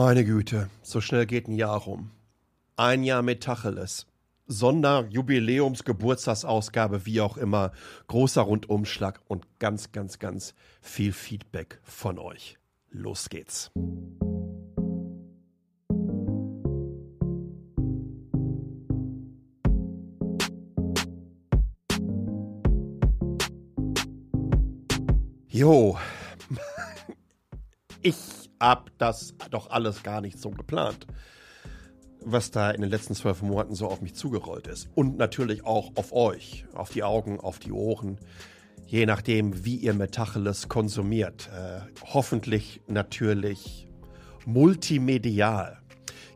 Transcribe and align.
Meine 0.00 0.24
Güte, 0.24 0.70
so 0.80 1.00
schnell 1.00 1.26
geht 1.26 1.48
ein 1.48 1.56
Jahr 1.56 1.76
rum. 1.76 2.12
Ein 2.76 3.02
Jahr 3.02 3.20
mit 3.20 3.42
Tacheles. 3.42 4.06
Sonder, 4.46 5.08
Jubiläums, 5.10 5.82
Geburtstagsausgabe, 5.82 7.04
wie 7.04 7.20
auch 7.20 7.36
immer. 7.36 7.72
Großer 8.06 8.42
Rundumschlag 8.42 9.20
und 9.26 9.44
ganz, 9.58 9.90
ganz, 9.90 10.20
ganz 10.20 10.54
viel 10.80 11.12
Feedback 11.12 11.80
von 11.82 12.20
euch. 12.20 12.58
Los 12.90 13.28
geht's. 13.28 13.72
Jo, 25.48 25.98
ich 28.02 28.47
hab 28.60 28.90
das 28.98 29.34
doch 29.50 29.70
alles 29.70 30.02
gar 30.02 30.20
nicht 30.20 30.38
so 30.38 30.50
geplant, 30.50 31.06
was 32.24 32.50
da 32.50 32.70
in 32.70 32.80
den 32.80 32.90
letzten 32.90 33.14
zwölf 33.14 33.42
Monaten 33.42 33.74
so 33.74 33.86
auf 33.86 34.00
mich 34.00 34.14
zugerollt 34.14 34.66
ist. 34.66 34.88
Und 34.94 35.16
natürlich 35.16 35.64
auch 35.64 35.92
auf 35.94 36.12
euch, 36.12 36.66
auf 36.74 36.90
die 36.90 37.02
Augen, 37.02 37.40
auf 37.40 37.58
die 37.58 37.72
Ohren, 37.72 38.18
je 38.86 39.06
nachdem, 39.06 39.64
wie 39.64 39.76
ihr 39.76 39.94
Metacheles 39.94 40.68
konsumiert. 40.68 41.50
Äh, 41.54 41.80
hoffentlich 42.12 42.80
natürlich 42.86 43.88
multimedial. 44.46 45.78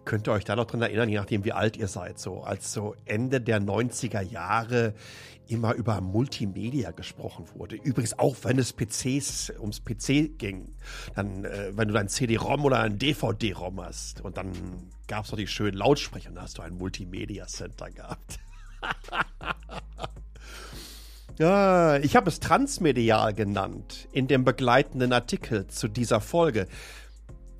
Könnt 0.04 0.28
ihr 0.28 0.32
euch 0.32 0.44
da 0.44 0.56
noch 0.56 0.66
dran 0.66 0.82
erinnern, 0.82 1.08
je 1.08 1.16
nachdem, 1.16 1.44
wie 1.44 1.52
alt 1.52 1.76
ihr 1.76 1.86
seid, 1.86 2.18
so 2.18 2.42
als 2.42 2.72
so 2.72 2.96
Ende 3.04 3.40
der 3.40 3.60
90er 3.60 4.20
Jahre 4.20 4.94
immer 5.46 5.74
über 5.74 6.00
Multimedia 6.00 6.90
gesprochen 6.92 7.44
wurde. 7.54 7.76
Übrigens 7.76 8.18
auch, 8.18 8.36
wenn 8.42 8.58
es 8.58 8.72
PCs 8.72 9.52
ums 9.60 9.80
PC 9.80 10.38
ging. 10.38 10.74
Dann, 11.14 11.44
äh, 11.44 11.76
wenn 11.76 11.88
du 11.88 11.94
dein 11.94 12.08
CD-ROM 12.08 12.64
oder 12.64 12.80
ein 12.80 12.98
DVD-ROM 12.98 13.80
hast 13.80 14.22
und 14.22 14.36
dann 14.36 14.52
gab 15.06 15.24
es 15.24 15.30
noch 15.30 15.38
die 15.38 15.46
schönen 15.46 15.76
Lautsprecher 15.76 16.30
und 16.30 16.36
dann 16.36 16.44
hast 16.44 16.58
du 16.58 16.62
ein 16.62 16.74
Multimedia 16.74 17.46
Center 17.46 17.90
gehabt. 17.90 18.38
ja, 21.38 21.98
ich 21.98 22.16
habe 22.16 22.30
es 22.30 22.40
transmedial 22.40 23.34
genannt 23.34 24.08
in 24.12 24.26
dem 24.26 24.44
begleitenden 24.44 25.12
Artikel 25.12 25.66
zu 25.66 25.88
dieser 25.88 26.20
Folge. 26.20 26.66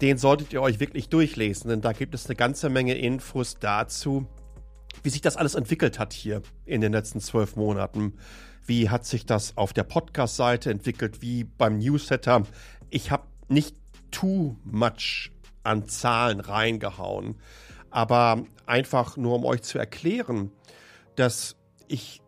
Den 0.01 0.19
solltet 0.19 0.53
ihr 0.53 0.63
euch 0.63 0.81
wirklich 0.81 1.09
durchlesen, 1.09 1.69
denn 1.69 1.81
da 1.81 1.93
gibt 1.93 2.15
es 2.15 2.27
eine 2.27 2.35
ganze 2.35 2.69
Menge 2.69 2.95
Infos 2.95 3.57
dazu, 3.61 4.27
wie 5.03 5.11
sich 5.11 5.21
das 5.21 5.37
alles 5.37 5.55
entwickelt 5.55 5.99
hat 5.99 6.13
hier 6.13 6.43
in 6.65 6.81
den 6.81 6.93
letzten 6.93 7.21
zwölf 7.21 7.57
Monaten. 7.57 8.15
Wie 8.67 8.91
hat 8.91 9.05
sich 9.05 9.27
das 9.27 9.57
auf 9.57 9.73
der 9.73 9.85
Podcast-Seite 9.85 10.71
entwickelt, 10.71 11.23
wie 11.23 11.45
beim 11.45 11.79
Newsletter. 11.79 12.47
Ich 12.91 13.11
habe 13.11 13.25
nicht 13.49 13.77
too 14.11 14.57
much 14.65 15.33
an 15.65 15.89
Zahlen 15.89 16.41
reingehauen, 16.41 17.37
aber 17.91 18.45
einfach 18.67 19.17
nur 19.17 19.35
um 19.37 19.45
euch 19.45 19.63
zu 19.63 19.79
erklären, 19.79 20.51
dass 21.17 21.57
ich 21.89 22.23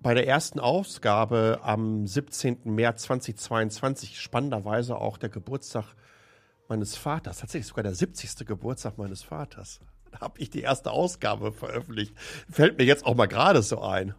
bei 0.00 0.14
der 0.14 0.28
ersten 0.28 0.60
Ausgabe 0.60 1.60
am 1.62 2.06
17. 2.06 2.58
März 2.64 3.04
2022 3.04 4.20
spannenderweise 4.20 4.96
auch 4.96 5.16
der 5.16 5.30
Geburtstag 5.30 5.94
meines 6.74 6.96
Vaters, 6.96 7.38
tatsächlich 7.38 7.68
sogar 7.68 7.84
der 7.84 7.94
70. 7.94 8.46
Geburtstag 8.46 8.98
meines 8.98 9.22
Vaters 9.22 9.80
habe 10.20 10.40
ich 10.40 10.50
die 10.50 10.62
erste 10.62 10.90
Ausgabe 10.90 11.52
veröffentlicht. 11.52 12.14
Fällt 12.50 12.78
mir 12.78 12.84
jetzt 12.84 13.06
auch 13.06 13.14
mal 13.14 13.26
gerade 13.26 13.62
so 13.62 13.80
ein. 13.80 14.14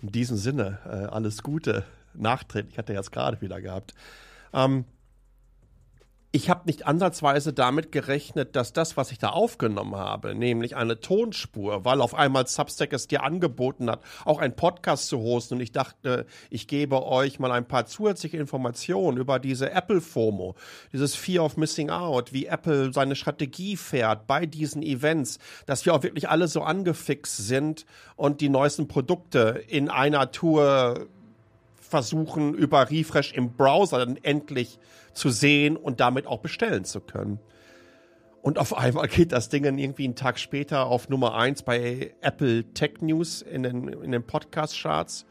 In 0.00 0.12
diesem 0.12 0.36
Sinne, 0.36 0.78
äh, 0.84 1.06
alles 1.06 1.42
Gute, 1.42 1.84
nachträglich. 2.14 2.74
Ich 2.74 2.78
hatte 2.78 2.92
jetzt 2.92 3.12
gerade 3.12 3.40
wieder 3.40 3.60
gehabt. 3.60 3.94
Ähm, 4.52 4.84
ich 6.30 6.50
habe 6.50 6.66
nicht 6.66 6.86
ansatzweise 6.86 7.54
damit 7.54 7.90
gerechnet, 7.90 8.54
dass 8.54 8.74
das, 8.74 8.98
was 8.98 9.12
ich 9.12 9.18
da 9.18 9.30
aufgenommen 9.30 9.96
habe, 9.96 10.34
nämlich 10.34 10.76
eine 10.76 11.00
Tonspur, 11.00 11.86
weil 11.86 12.02
auf 12.02 12.14
einmal 12.14 12.46
Substack 12.46 12.92
es 12.92 13.08
dir 13.08 13.22
angeboten 13.22 13.90
hat, 13.90 14.02
auch 14.26 14.38
einen 14.38 14.54
Podcast 14.54 15.08
zu 15.08 15.20
hosten. 15.20 15.54
Und 15.54 15.60
ich 15.60 15.72
dachte, 15.72 16.26
ich 16.50 16.68
gebe 16.68 17.02
euch 17.06 17.38
mal 17.38 17.50
ein 17.50 17.66
paar 17.66 17.86
zusätzliche 17.86 18.36
Informationen 18.36 19.16
über 19.16 19.38
diese 19.38 19.70
Apple 19.70 20.02
FOMO, 20.02 20.54
dieses 20.92 21.14
Fear 21.14 21.44
of 21.44 21.56
Missing 21.56 21.88
Out, 21.88 22.34
wie 22.34 22.44
Apple 22.44 22.92
seine 22.92 23.16
Strategie 23.16 23.78
fährt 23.78 24.26
bei 24.26 24.44
diesen 24.44 24.82
Events, 24.82 25.38
dass 25.64 25.86
wir 25.86 25.94
auch 25.94 26.02
wirklich 26.02 26.28
alle 26.28 26.48
so 26.48 26.60
angefixt 26.60 27.38
sind 27.38 27.86
und 28.16 28.42
die 28.42 28.50
neuesten 28.50 28.86
Produkte 28.86 29.64
in 29.66 29.88
einer 29.88 30.30
Tour 30.30 31.08
versuchen, 31.88 32.54
über 32.54 32.90
Refresh 32.90 33.32
im 33.32 33.52
Browser 33.52 34.04
dann 34.04 34.16
endlich 34.22 34.78
zu 35.12 35.30
sehen 35.30 35.76
und 35.76 36.00
damit 36.00 36.26
auch 36.26 36.40
bestellen 36.40 36.84
zu 36.84 37.00
können. 37.00 37.40
Und 38.42 38.58
auf 38.58 38.76
einmal 38.76 39.08
geht 39.08 39.32
das 39.32 39.48
Ding 39.48 39.64
dann 39.64 39.78
irgendwie 39.78 40.04
einen 40.04 40.14
Tag 40.14 40.38
später 40.38 40.86
auf 40.86 41.08
Nummer 41.08 41.34
eins 41.34 41.62
bei 41.62 42.14
Apple 42.20 42.64
Tech 42.72 43.00
News 43.00 43.42
in 43.42 43.62
den, 43.62 43.88
in 43.88 44.12
den 44.12 44.22
Podcast-Charts. 44.22 45.26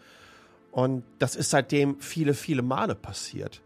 Und 0.72 1.04
das 1.20 1.36
ist 1.36 1.50
seitdem 1.50 2.00
viele, 2.00 2.34
viele 2.34 2.62
Male 2.62 2.96
passiert. 2.96 3.62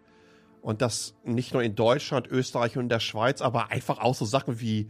Und 0.62 0.81
das 0.81 1.16
nicht 1.24 1.53
nur 1.53 1.63
in 1.63 1.75
Deutschland, 1.75 2.28
Österreich 2.28 2.78
und 2.78 2.90
der 2.90 3.00
Schweiz, 3.00 3.41
aber 3.41 3.72
einfach 3.72 3.97
auch 3.97 4.13
so 4.13 4.25
Sachen 4.25 4.62
wie, 4.62 4.90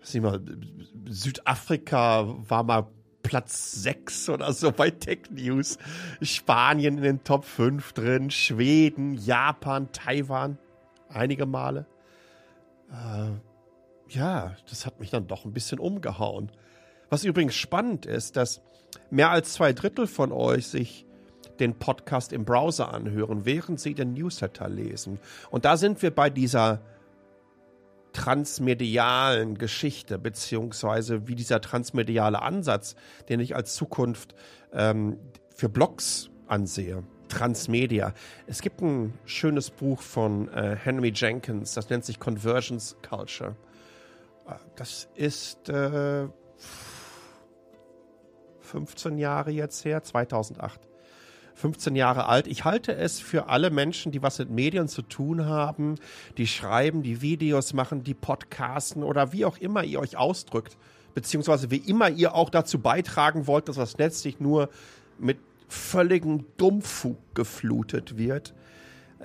was 0.00 0.14
mal, 0.14 0.40
Südafrika 1.08 2.26
war 2.48 2.64
mal 2.64 2.88
Platz 3.28 3.82
6 3.82 4.30
oder 4.30 4.54
so 4.54 4.72
bei 4.72 4.88
Tech 4.88 5.24
News. 5.28 5.76
Spanien 6.22 6.96
in 6.96 7.02
den 7.02 7.24
Top 7.24 7.44
5 7.44 7.92
drin, 7.92 8.30
Schweden, 8.30 9.12
Japan, 9.12 9.92
Taiwan, 9.92 10.56
einige 11.10 11.44
Male. 11.44 11.84
Äh, 12.90 13.32
ja, 14.08 14.56
das 14.70 14.86
hat 14.86 14.98
mich 14.98 15.10
dann 15.10 15.26
doch 15.26 15.44
ein 15.44 15.52
bisschen 15.52 15.78
umgehauen. 15.78 16.50
Was 17.10 17.24
übrigens 17.24 17.54
spannend 17.54 18.06
ist, 18.06 18.36
dass 18.36 18.62
mehr 19.10 19.30
als 19.30 19.52
zwei 19.52 19.74
Drittel 19.74 20.06
von 20.06 20.32
euch 20.32 20.66
sich 20.66 21.04
den 21.60 21.78
Podcast 21.78 22.32
im 22.32 22.46
Browser 22.46 22.94
anhören, 22.94 23.44
während 23.44 23.78
sie 23.78 23.92
den 23.92 24.14
Newsletter 24.14 24.70
lesen. 24.70 25.18
Und 25.50 25.66
da 25.66 25.76
sind 25.76 26.00
wir 26.00 26.14
bei 26.14 26.30
dieser 26.30 26.80
transmedialen 28.18 29.58
Geschichte, 29.58 30.18
beziehungsweise 30.18 31.28
wie 31.28 31.36
dieser 31.36 31.60
transmediale 31.60 32.42
Ansatz, 32.42 32.96
den 33.28 33.38
ich 33.38 33.54
als 33.54 33.76
Zukunft 33.76 34.34
ähm, 34.72 35.18
für 35.54 35.68
Blogs 35.68 36.28
ansehe. 36.48 37.04
Transmedia. 37.28 38.14
Es 38.46 38.60
gibt 38.60 38.80
ein 38.80 39.12
schönes 39.24 39.70
Buch 39.70 40.00
von 40.00 40.48
äh, 40.48 40.76
Henry 40.82 41.12
Jenkins, 41.14 41.74
das 41.74 41.90
nennt 41.90 42.04
sich 42.04 42.18
Conversions 42.18 42.96
Culture. 43.08 43.54
Äh, 44.48 44.54
das 44.74 45.08
ist 45.14 45.68
äh, 45.68 46.26
15 48.62 49.18
Jahre 49.18 49.50
jetzt 49.52 49.84
her, 49.84 50.02
2008. 50.02 50.87
15 51.58 51.96
Jahre 51.96 52.26
alt. 52.26 52.46
Ich 52.46 52.64
halte 52.64 52.94
es 52.94 53.18
für 53.18 53.48
alle 53.48 53.70
Menschen, 53.70 54.12
die 54.12 54.22
was 54.22 54.38
mit 54.38 54.50
Medien 54.50 54.86
zu 54.86 55.02
tun 55.02 55.44
haben, 55.44 55.96
die 56.36 56.46
schreiben, 56.46 57.02
die 57.02 57.20
Videos 57.20 57.72
machen, 57.72 58.04
die 58.04 58.14
podcasten 58.14 59.02
oder 59.02 59.32
wie 59.32 59.44
auch 59.44 59.58
immer 59.58 59.82
ihr 59.82 59.98
euch 59.98 60.16
ausdrückt, 60.16 60.76
beziehungsweise 61.14 61.70
wie 61.70 61.78
immer 61.78 62.10
ihr 62.10 62.34
auch 62.34 62.48
dazu 62.50 62.78
beitragen 62.78 63.46
wollt, 63.46 63.68
dass 63.68 63.76
das 63.76 63.98
Netz 63.98 64.22
sich 64.22 64.38
nur 64.38 64.70
mit 65.18 65.38
völligem 65.68 66.46
Dummfug 66.56 67.18
geflutet 67.34 68.16
wird. 68.16 68.54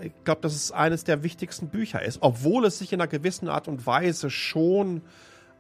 Ich 0.02 0.12
glaube, 0.24 0.42
dass 0.42 0.56
es 0.56 0.72
eines 0.72 1.04
der 1.04 1.22
wichtigsten 1.22 1.68
Bücher 1.68 2.02
ist, 2.02 2.18
obwohl 2.22 2.66
es 2.66 2.80
sich 2.80 2.94
in 2.94 3.00
einer 3.00 3.08
gewissen 3.08 3.48
Art 3.48 3.68
und 3.68 3.86
Weise 3.86 4.32
schon 4.32 5.02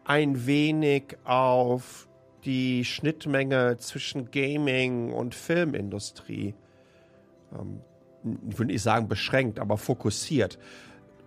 ein 0.05 0.47
wenig 0.47 1.17
auf 1.23 2.07
die 2.43 2.83
Schnittmenge 2.83 3.77
zwischen 3.77 4.31
Gaming 4.31 5.13
und 5.13 5.35
Filmindustrie 5.35 6.55
ich 8.49 8.57
würde 8.57 8.71
nicht 8.71 8.81
sagen 8.81 9.07
beschränkt, 9.07 9.59
aber 9.59 9.77
fokussiert. 9.77 10.57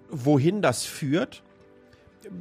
Wohin 0.09 0.63
das 0.63 0.85
führt, 0.85 1.43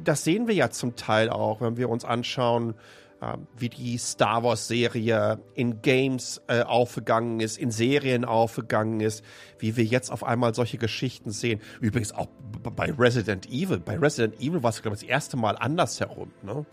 das 0.04 0.24
sehen 0.24 0.48
wir 0.48 0.54
ja 0.54 0.70
zum 0.70 0.96
Teil 0.96 1.30
auch, 1.30 1.60
wenn 1.60 1.76
wir 1.76 1.88
uns 1.88 2.04
anschauen, 2.04 2.74
äh, 3.20 3.36
wie 3.56 3.68
die 3.68 3.98
Star 3.98 4.42
Wars-Serie 4.42 5.40
in 5.54 5.82
Games 5.82 6.42
äh, 6.48 6.62
aufgegangen 6.62 7.40
ist, 7.40 7.58
in 7.58 7.70
Serien 7.70 8.24
aufgegangen 8.24 9.00
ist, 9.00 9.24
wie 9.58 9.76
wir 9.76 9.84
jetzt 9.84 10.10
auf 10.10 10.24
einmal 10.24 10.54
solche 10.54 10.78
Geschichten 10.78 11.30
sehen. 11.30 11.60
Übrigens 11.80 12.12
auch 12.12 12.28
bei 12.76 12.92
Resident 12.92 13.46
Evil. 13.46 13.78
Bei 13.78 13.96
Resident 13.96 14.40
Evil 14.40 14.62
war 14.62 14.70
es, 14.70 14.82
glaube 14.82 14.96
ich, 14.96 15.02
das 15.02 15.08
erste 15.08 15.36
Mal 15.36 15.56
andersherum. 15.56 16.32
Ne? 16.42 16.66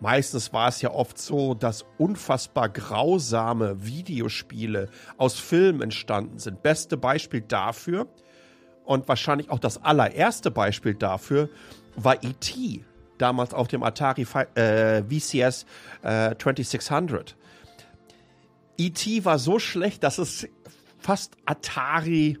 Meistens 0.00 0.52
war 0.52 0.68
es 0.68 0.80
ja 0.80 0.92
oft 0.92 1.18
so, 1.18 1.54
dass 1.54 1.84
unfassbar 1.98 2.68
grausame 2.68 3.84
Videospiele 3.84 4.88
aus 5.16 5.38
Filmen 5.38 5.82
entstanden 5.82 6.38
sind. 6.38 6.62
Beste 6.62 6.96
Beispiel 6.96 7.40
dafür 7.40 8.06
und 8.84 9.08
wahrscheinlich 9.08 9.50
auch 9.50 9.58
das 9.58 9.82
allererste 9.82 10.50
Beispiel 10.50 10.94
dafür 10.94 11.48
war 11.96 12.22
E.T. 12.22 12.84
damals 13.18 13.52
auf 13.52 13.66
dem 13.66 13.82
Atari 13.82 14.26
äh, 14.54 15.02
VCS 15.02 15.66
äh, 16.02 16.36
2600. 16.36 17.36
E.T. 18.78 19.24
war 19.24 19.40
so 19.40 19.58
schlecht, 19.58 20.04
dass 20.04 20.18
es 20.18 20.46
fast 20.98 21.36
Atari 21.44 22.38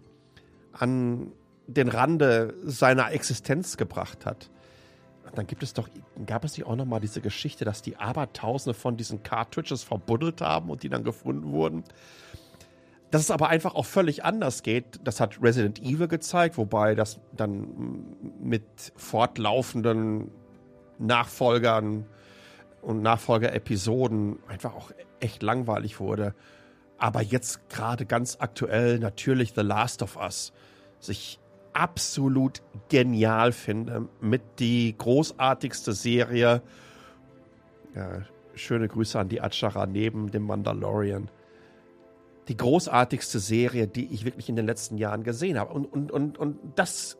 an 0.72 1.32
den 1.66 1.88
Rande 1.88 2.54
seiner 2.62 3.10
Existenz 3.12 3.76
gebracht 3.76 4.24
hat. 4.24 4.48
Dann 5.34 5.46
gibt 5.46 5.62
es 5.62 5.74
doch, 5.74 5.88
gab 6.26 6.44
es 6.44 6.56
nicht 6.56 6.66
auch 6.66 6.76
noch 6.76 6.84
mal 6.84 7.00
diese 7.00 7.20
Geschichte, 7.20 7.64
dass 7.64 7.82
die 7.82 7.96
Abertausende 7.96 8.74
von 8.74 8.96
diesen 8.96 9.22
Cartridges 9.22 9.82
verbuddelt 9.82 10.40
haben 10.40 10.70
und 10.70 10.82
die 10.82 10.88
dann 10.88 11.04
gefunden 11.04 11.52
wurden? 11.52 11.84
Dass 13.10 13.22
es 13.22 13.30
aber 13.30 13.48
einfach 13.48 13.74
auch 13.74 13.86
völlig 13.86 14.24
anders 14.24 14.62
geht, 14.62 15.00
das 15.02 15.20
hat 15.20 15.42
Resident 15.42 15.80
Evil 15.80 16.08
gezeigt, 16.08 16.58
wobei 16.58 16.94
das 16.94 17.20
dann 17.34 18.04
mit 18.40 18.64
fortlaufenden 18.96 20.30
Nachfolgern 20.98 22.04
und 22.82 23.02
Nachfolger-Episoden 23.02 24.38
einfach 24.46 24.74
auch 24.74 24.90
echt 25.20 25.42
langweilig 25.42 26.00
wurde. 26.00 26.34
Aber 26.98 27.22
jetzt 27.22 27.68
gerade 27.70 28.04
ganz 28.04 28.36
aktuell 28.40 28.98
natürlich 28.98 29.52
The 29.54 29.62
Last 29.62 30.02
of 30.02 30.16
Us 30.16 30.52
sich 31.00 31.38
absolut 31.72 32.62
genial 32.88 33.52
finde 33.52 34.08
mit 34.20 34.42
die 34.58 34.94
großartigste 34.96 35.92
Serie. 35.92 36.62
Ja, 37.94 38.22
schöne 38.54 38.88
Grüße 38.88 39.18
an 39.18 39.28
die 39.28 39.40
Atschara 39.40 39.86
neben 39.86 40.30
dem 40.30 40.44
Mandalorian 40.44 41.30
die 42.48 42.56
großartigste 42.56 43.38
Serie, 43.38 43.86
die 43.86 44.06
ich 44.06 44.24
wirklich 44.24 44.48
in 44.48 44.56
den 44.56 44.66
letzten 44.66 44.96
Jahren 44.96 45.22
gesehen 45.22 45.58
habe. 45.58 45.72
Und, 45.72 45.84
und, 45.86 46.10
und, 46.10 46.38
und 46.38 46.58
das 46.76 47.18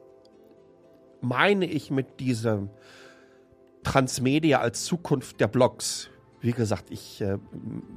meine 1.20 1.66
ich 1.66 1.90
mit 1.90 2.18
diesem 2.20 2.70
Transmedia 3.82 4.60
als 4.60 4.84
Zukunft 4.84 5.40
der 5.40 5.48
Blogs. 5.48 6.10
Wie 6.40 6.52
gesagt, 6.52 6.90
ich 6.90 7.20
äh, 7.20 7.38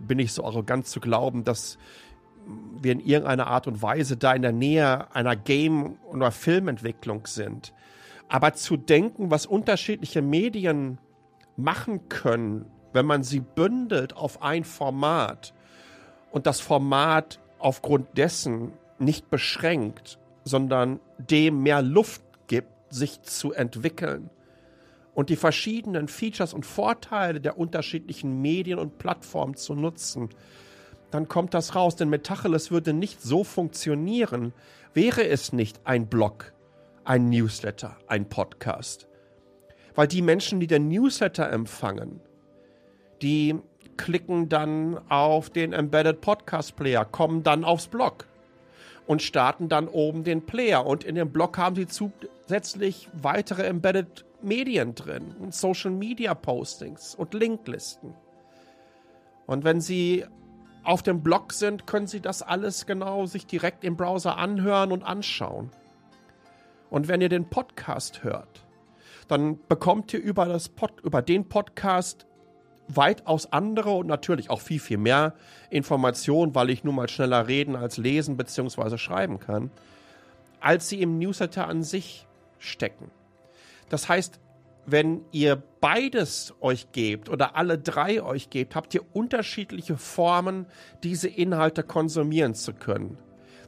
bin 0.07 0.17
nicht 0.17 0.33
so 0.33 0.43
arrogant 0.43 0.87
zu 0.87 0.99
glauben, 0.99 1.43
dass 1.43 1.77
wir 2.81 2.91
in 2.91 2.99
irgendeiner 2.99 3.47
Art 3.47 3.67
und 3.67 3.81
Weise 3.81 4.17
da 4.17 4.33
in 4.33 4.41
der 4.41 4.51
Nähe 4.51 5.13
einer 5.15 5.35
Game- 5.35 5.97
oder 6.09 6.31
Filmentwicklung 6.31 7.27
sind. 7.27 7.73
Aber 8.27 8.53
zu 8.53 8.77
denken, 8.77 9.29
was 9.29 9.45
unterschiedliche 9.45 10.21
Medien 10.21 10.97
machen 11.57 12.09
können, 12.09 12.65
wenn 12.93 13.05
man 13.05 13.23
sie 13.23 13.39
bündelt 13.39 14.15
auf 14.15 14.41
ein 14.41 14.63
Format, 14.63 15.53
und 16.31 16.47
das 16.47 16.59
Format 16.61 17.39
aufgrund 17.59 18.17
dessen 18.17 18.71
nicht 18.99 19.29
beschränkt, 19.29 20.17
sondern 20.43 20.99
dem 21.17 21.61
mehr 21.61 21.81
Luft 21.81 22.23
gibt, 22.47 22.69
sich 22.89 23.21
zu 23.21 23.51
entwickeln 23.51 24.29
und 25.13 25.29
die 25.29 25.35
verschiedenen 25.35 26.07
Features 26.07 26.53
und 26.53 26.65
Vorteile 26.65 27.41
der 27.41 27.57
unterschiedlichen 27.57 28.41
Medien 28.41 28.79
und 28.79 28.97
Plattformen 28.97 29.55
zu 29.55 29.75
nutzen, 29.75 30.29
dann 31.11 31.27
kommt 31.27 31.53
das 31.53 31.75
raus. 31.75 31.95
Denn 31.95 32.09
Metacheles 32.09 32.71
würde 32.71 32.93
nicht 32.93 33.21
so 33.21 33.43
funktionieren, 33.43 34.53
wäre 34.93 35.27
es 35.27 35.53
nicht 35.53 35.81
ein 35.83 36.07
Blog, 36.07 36.53
ein 37.03 37.29
Newsletter, 37.29 37.97
ein 38.07 38.27
Podcast. 38.27 39.07
Weil 39.93 40.07
die 40.07 40.21
Menschen, 40.21 40.59
die 40.59 40.67
den 40.67 40.87
Newsletter 40.87 41.51
empfangen, 41.51 42.21
die 43.21 43.55
klicken 43.97 44.49
dann 44.49 44.99
auf 45.09 45.49
den 45.49 45.73
Embedded 45.73 46.21
Podcast 46.21 46.75
Player, 46.75 47.05
kommen 47.05 47.43
dann 47.43 47.63
aufs 47.63 47.87
Blog 47.87 48.25
und 49.05 49.21
starten 49.21 49.69
dann 49.69 49.87
oben 49.87 50.23
den 50.23 50.45
Player. 50.45 50.85
Und 50.85 51.03
in 51.03 51.15
dem 51.15 51.31
Blog 51.31 51.57
haben 51.57 51.75
sie 51.75 51.87
zusätzlich 51.87 53.09
weitere 53.13 53.63
Embedded 53.63 54.25
Medien 54.41 54.95
drin, 54.95 55.35
Social 55.51 55.91
Media 55.91 56.33
Postings 56.33 57.13
und 57.15 57.33
Linklisten. 57.33 58.13
Und 59.45 59.63
wenn 59.63 59.81
Sie 59.81 60.25
auf 60.83 61.03
dem 61.03 61.21
Blog 61.21 61.53
sind, 61.53 61.87
können 61.87 62.07
Sie 62.07 62.21
das 62.21 62.41
alles 62.41 62.85
genau 62.85 63.25
sich 63.25 63.45
direkt 63.45 63.83
im 63.83 63.95
Browser 63.95 64.37
anhören 64.37 64.91
und 64.91 65.03
anschauen. 65.03 65.69
Und 66.89 67.07
wenn 67.07 67.21
ihr 67.21 67.29
den 67.29 67.45
Podcast 67.45 68.23
hört, 68.23 68.65
dann 69.27 69.59
bekommt 69.67 70.13
ihr 70.13 70.19
über, 70.19 70.45
das 70.45 70.69
Pod, 70.69 70.99
über 71.03 71.21
den 71.21 71.47
Podcast 71.47 72.25
weitaus 72.87 73.51
andere 73.53 73.91
und 73.91 74.07
natürlich 74.07 74.49
auch 74.49 74.59
viel, 74.59 74.79
viel 74.79 74.97
mehr 74.97 75.33
Informationen, 75.69 76.53
weil 76.55 76.69
ich 76.69 76.83
nun 76.83 76.95
mal 76.95 77.07
schneller 77.07 77.47
reden 77.47 77.75
als 77.75 77.97
lesen 77.97 78.35
bzw. 78.35 78.97
schreiben 78.97 79.39
kann, 79.39 79.71
als 80.59 80.89
sie 80.89 81.01
im 81.01 81.17
Newsletter 81.17 81.67
an 81.67 81.83
sich 81.83 82.27
stecken. 82.59 83.09
Das 83.89 84.09
heißt, 84.09 84.39
wenn 84.85 85.23
ihr 85.31 85.61
beides 85.79 86.53
euch 86.59 86.91
gebt 86.91 87.29
oder 87.29 87.55
alle 87.55 87.77
drei 87.77 88.21
euch 88.21 88.49
gebt, 88.49 88.75
habt 88.75 88.93
ihr 88.93 89.03
unterschiedliche 89.13 89.97
Formen, 89.97 90.65
diese 91.03 91.27
Inhalte 91.27 91.83
konsumieren 91.83 92.55
zu 92.55 92.73
können. 92.73 93.17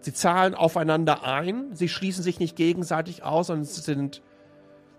Sie 0.01 0.13
zahlen 0.13 0.53
aufeinander 0.53 1.23
ein, 1.23 1.75
sie 1.75 1.87
schließen 1.87 2.23
sich 2.23 2.39
nicht 2.39 2.55
gegenseitig 2.55 3.23
aus 3.23 3.49
und 3.49 3.65
sind 3.65 4.21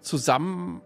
zusammen 0.00 0.80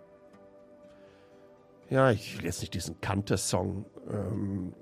ja, 1.90 2.10
ich 2.10 2.36
will 2.36 2.44
jetzt 2.44 2.60
nicht 2.60 2.74
diesen 2.74 3.00
Kante-Song 3.00 3.86
ähm, 4.10 4.74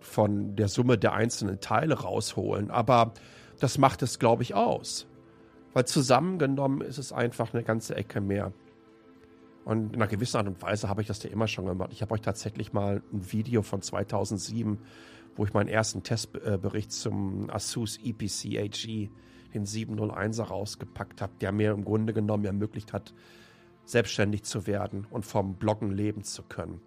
von 0.00 0.56
der 0.56 0.68
Summe 0.68 0.98
der 0.98 1.14
einzelnen 1.14 1.60
Teile 1.60 2.00
rausholen, 2.00 2.70
aber 2.70 3.14
das 3.60 3.78
macht 3.78 4.02
es, 4.02 4.18
glaube 4.18 4.42
ich, 4.42 4.54
aus. 4.54 5.06
Weil 5.72 5.86
zusammengenommen 5.86 6.82
ist 6.82 6.98
es 6.98 7.12
einfach 7.12 7.54
eine 7.54 7.62
ganze 7.62 7.96
Ecke 7.96 8.20
mehr. 8.20 8.52
Und 9.64 9.94
in 9.94 10.02
einer 10.02 10.06
gewissen 10.06 10.36
Art 10.36 10.46
und 10.46 10.60
Weise 10.60 10.88
habe 10.88 11.00
ich 11.00 11.08
das 11.08 11.22
ja 11.22 11.30
immer 11.30 11.48
schon 11.48 11.66
gemacht. 11.66 11.90
Ich 11.92 12.02
habe 12.02 12.12
euch 12.12 12.20
tatsächlich 12.20 12.72
mal 12.72 13.02
ein 13.12 13.32
Video 13.32 13.62
von 13.62 13.80
2007, 13.80 14.78
wo 15.36 15.44
ich 15.44 15.54
meinen 15.54 15.68
ersten 15.68 16.02
Testbericht 16.02 16.92
zum 16.92 17.50
Asus 17.50 17.98
EPC 18.04 18.58
AG, 18.58 19.10
den 19.54 19.64
701er, 19.64 20.44
rausgepackt 20.44 21.22
habe, 21.22 21.32
der 21.40 21.52
mir 21.52 21.72
im 21.72 21.84
Grunde 21.84 22.12
genommen 22.12 22.44
ermöglicht 22.44 22.92
hat, 22.92 23.14
selbstständig 23.84 24.44
zu 24.44 24.66
werden 24.66 25.06
und 25.10 25.24
vom 25.24 25.54
Bloggen 25.54 25.90
leben 25.90 26.24
zu 26.24 26.42
können. 26.42 26.80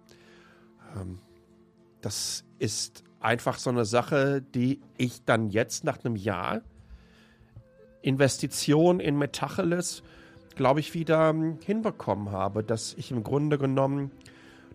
Ähm, 0.96 1.18
das 2.00 2.44
ist 2.58 3.04
einfach 3.20 3.58
so 3.58 3.70
eine 3.70 3.84
Sache, 3.84 4.42
die 4.42 4.80
ich 4.96 5.24
dann 5.24 5.50
jetzt 5.50 5.84
nach 5.84 6.04
einem 6.04 6.16
Jahr 6.16 6.62
Investition 8.02 9.00
in 9.00 9.18
Metacheles, 9.18 10.02
glaube 10.58 10.80
ich, 10.80 10.92
wieder 10.92 11.30
ähm, 11.30 11.58
hinbekommen 11.64 12.30
habe, 12.30 12.62
dass 12.62 12.92
ich 12.98 13.10
im 13.10 13.22
Grunde 13.22 13.56
genommen 13.56 14.10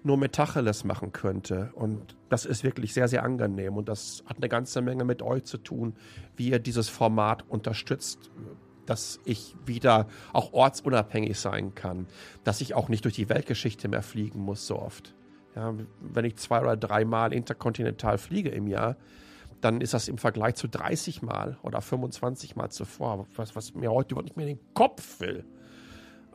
nur 0.02 0.18
Metacheles 0.18 0.84
machen 0.84 1.12
könnte. 1.12 1.72
Und 1.76 2.18
das 2.30 2.46
ist 2.46 2.64
wirklich 2.64 2.94
sehr, 2.94 3.08
sehr 3.08 3.24
angenehm. 3.24 3.78
Und 3.78 3.88
das 3.88 4.24
hat 4.26 4.38
eine 4.38 4.50
ganze 4.50 4.82
Menge 4.82 5.06
mit 5.06 5.22
euch 5.22 5.44
zu 5.44 5.60
tun, 5.60 5.96
wie 6.36 6.50
ihr 6.50 6.60
dieses 6.60 6.90
Format 6.90 7.48
unterstützt 7.48 8.32
dass 8.86 9.22
ich 9.24 9.56
wieder 9.66 10.08
auch 10.34 10.52
ortsunabhängig 10.52 11.40
sein 11.40 11.74
kann, 11.74 12.08
dass 12.44 12.60
ich 12.60 12.74
auch 12.74 12.90
nicht 12.90 13.06
durch 13.06 13.16
die 13.16 13.30
Weltgeschichte 13.30 13.88
mehr 13.88 14.04
fliegen 14.04 14.40
muss 14.42 14.68
so 14.68 14.78
oft. 14.78 15.16
Ja, 15.56 15.74
wenn 16.02 16.26
ich 16.26 16.36
zwei 16.38 16.60
oder 16.60 16.76
dreimal 16.76 17.32
interkontinental 17.32 18.18
fliege 18.18 18.50
im 18.50 18.68
Jahr, 18.68 18.98
dann 19.62 19.80
ist 19.80 19.94
das 19.94 20.08
im 20.08 20.18
Vergleich 20.18 20.56
zu 20.56 20.68
30 20.68 21.22
Mal 21.22 21.58
oder 21.62 21.80
25 21.82 22.56
Mal 22.56 22.70
zuvor, 22.70 23.28
was, 23.36 23.56
was 23.56 23.74
mir 23.74 23.92
heute 23.92 24.14
überhaupt 24.14 24.26
nicht 24.26 24.38
mehr 24.38 24.48
in 24.48 24.58
den 24.58 24.74
Kopf 24.74 25.20
will. 25.22 25.46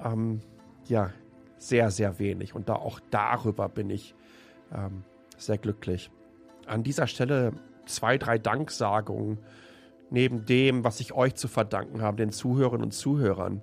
Ähm, 0.05 0.40
ja, 0.87 1.11
sehr, 1.59 1.90
sehr 1.90 2.19
wenig. 2.19 2.55
Und 2.55 2.69
da 2.69 2.75
auch 2.75 3.00
darüber 3.11 3.69
bin 3.69 3.90
ich 3.90 4.14
ähm, 4.73 5.05
sehr 5.37 5.59
glücklich. 5.59 6.11
An 6.67 6.83
dieser 6.83 7.07
Stelle 7.07 7.52
zwei, 7.87 8.19
drei 8.19 8.38
Danksagungen 8.38 9.38
neben 10.11 10.45
dem, 10.45 10.85
was 10.85 11.00
ich 11.00 11.12
euch 11.12 11.35
zu 11.35 11.49
verdanken 11.49 12.02
habe, 12.02 12.17
den 12.17 12.31
Zuhörerinnen 12.31 12.85
und 12.85 12.93
Zuhörern. 12.93 13.62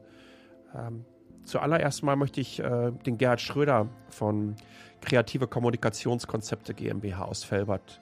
Ähm, 0.76 1.06
zuallererst 1.44 2.04
mal 2.04 2.16
möchte 2.16 2.42
ich 2.42 2.60
äh, 2.60 2.92
den 2.92 3.18
Gerhard 3.18 3.42
Schröder 3.42 3.90
von 4.10 4.56
Kreative 5.02 5.48
Kommunikationskonzepte 5.48 6.74
GmbH 6.74 7.24
aus 7.26 7.44
Felbert, 7.44 8.02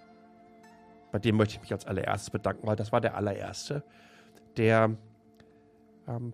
bei 1.11 1.19
dem 1.19 1.37
möchte 1.37 1.55
ich 1.55 1.61
mich 1.61 1.71
als 1.71 1.85
allererstes 1.85 2.31
bedanken, 2.31 2.65
weil 2.65 2.75
das 2.75 2.91
war 2.91 2.99
der 2.99 3.15
allererste, 3.15 3.83
der 4.57 4.95
ähm, 6.07 6.33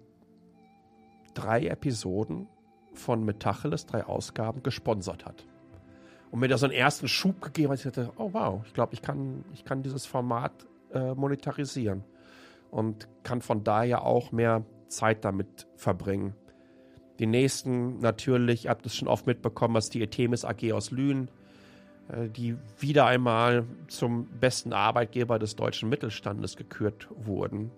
drei 1.33 1.67
Episoden 1.67 2.47
von 2.93 3.23
Metacheles, 3.23 3.85
drei 3.85 4.05
Ausgaben, 4.05 4.63
gesponsert 4.63 5.25
hat. 5.25 5.45
Und 6.31 6.39
mir 6.39 6.47
da 6.47 6.57
so 6.57 6.65
einen 6.65 6.75
ersten 6.75 7.07
Schub 7.07 7.41
gegeben 7.41 7.71
hat, 7.71 7.79
ich 7.79 7.83
dachte, 7.85 8.11
oh 8.17 8.29
wow, 8.33 8.61
ich 8.65 8.73
glaube, 8.73 8.93
ich 8.93 9.01
kann, 9.01 9.43
ich 9.53 9.65
kann 9.65 9.81
dieses 9.81 10.05
Format 10.05 10.51
äh, 10.93 11.13
monetarisieren 11.13 12.03
und 12.71 13.07
kann 13.23 13.41
von 13.41 13.63
daher 13.63 14.03
auch 14.03 14.31
mehr 14.31 14.63
Zeit 14.87 15.25
damit 15.25 15.67
verbringen. 15.75 16.35
Die 17.19 17.25
nächsten 17.25 17.99
natürlich, 17.99 18.65
ihr 18.65 18.71
habt 18.71 18.85
es 18.85 18.95
schon 18.95 19.07
oft 19.07 19.27
mitbekommen, 19.27 19.73
was 19.73 19.89
die 19.89 20.01
Etemis 20.01 20.45
AG 20.45 20.71
aus 20.71 20.91
Lünen, 20.91 21.29
äh, 22.09 22.29
die 22.29 22.55
wieder 22.79 23.05
einmal 23.05 23.65
zum 23.87 24.27
besten 24.39 24.71
Arbeitgeber 24.71 25.39
des 25.39 25.55
deutschen 25.55 25.89
Mittelstandes 25.89 26.55
gekürt 26.55 27.07
wurden 27.11 27.71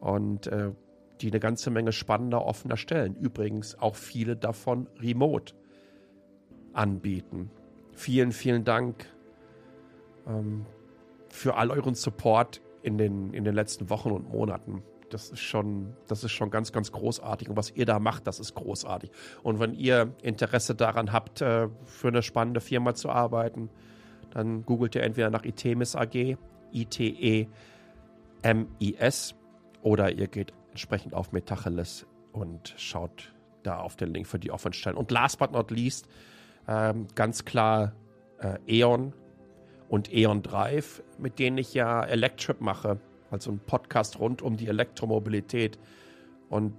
und 0.00 0.46
äh, 0.48 0.72
die 1.20 1.28
eine 1.28 1.40
ganze 1.40 1.70
Menge 1.70 1.92
spannender, 1.92 2.44
offener 2.44 2.76
Stellen, 2.76 3.14
übrigens 3.16 3.78
auch 3.78 3.94
viele 3.94 4.36
davon 4.36 4.88
remote 4.98 5.54
anbieten. 6.72 7.50
Vielen, 7.92 8.32
vielen 8.32 8.64
Dank. 8.64 9.06
Ähm, 10.26 10.66
für 11.28 11.56
all 11.56 11.70
euren 11.70 11.94
Support 11.94 12.60
in 12.82 12.98
den, 12.98 13.32
in 13.32 13.44
den 13.44 13.54
letzten 13.54 13.88
Wochen 13.90 14.10
und 14.10 14.28
Monaten. 14.30 14.82
das 15.10 15.30
ist 15.30 15.40
schon, 15.40 15.94
das 16.08 16.24
ist 16.24 16.32
schon 16.32 16.50
ganz, 16.50 16.72
ganz 16.72 16.90
großartig. 16.92 17.48
Und 17.48 17.56
was 17.56 17.70
ihr 17.70 17.86
da 17.86 18.00
macht, 18.00 18.26
das 18.26 18.40
ist 18.40 18.54
großartig. 18.54 19.10
Und 19.42 19.60
wenn 19.60 19.72
ihr 19.74 20.12
Interesse 20.22 20.74
daran 20.74 21.12
habt, 21.12 21.40
äh, 21.40 21.68
für 21.84 22.08
eine 22.08 22.22
spannende 22.22 22.60
Firma 22.60 22.94
zu 22.94 23.08
arbeiten, 23.08 23.70
dann 24.30 24.64
googelt 24.66 24.94
ihr 24.96 25.02
entweder 25.02 25.30
nach 25.30 25.44
ITEMIS 25.44 25.94
AG, 25.94 26.36
I-T-E-M-I-S, 26.72 27.46
oder 29.82 30.10
ihr 30.10 30.26
geht 30.26 30.52
entsprechend 30.76 31.14
auf 31.14 31.32
Metacheles 31.32 32.06
und 32.32 32.74
schaut 32.76 33.32
da 33.62 33.78
auf 33.78 33.96
den 33.96 34.12
Link 34.12 34.26
für 34.26 34.38
die 34.38 34.50
offenen 34.50 34.74
Stellen. 34.74 34.96
Und 34.96 35.10
last 35.10 35.38
but 35.38 35.52
not 35.52 35.70
least, 35.70 36.06
ähm, 36.68 37.08
ganz 37.14 37.46
klar 37.46 37.94
äh, 38.40 38.58
E.ON 38.68 39.14
und 39.88 40.12
E.ON 40.12 40.42
Drive, 40.42 41.02
mit 41.18 41.38
denen 41.38 41.56
ich 41.56 41.72
ja 41.72 42.04
Electrip 42.04 42.60
mache, 42.60 43.00
also 43.30 43.50
ein 43.52 43.58
Podcast 43.58 44.18
rund 44.18 44.42
um 44.42 44.58
die 44.58 44.68
Elektromobilität. 44.68 45.78
Und 46.50 46.74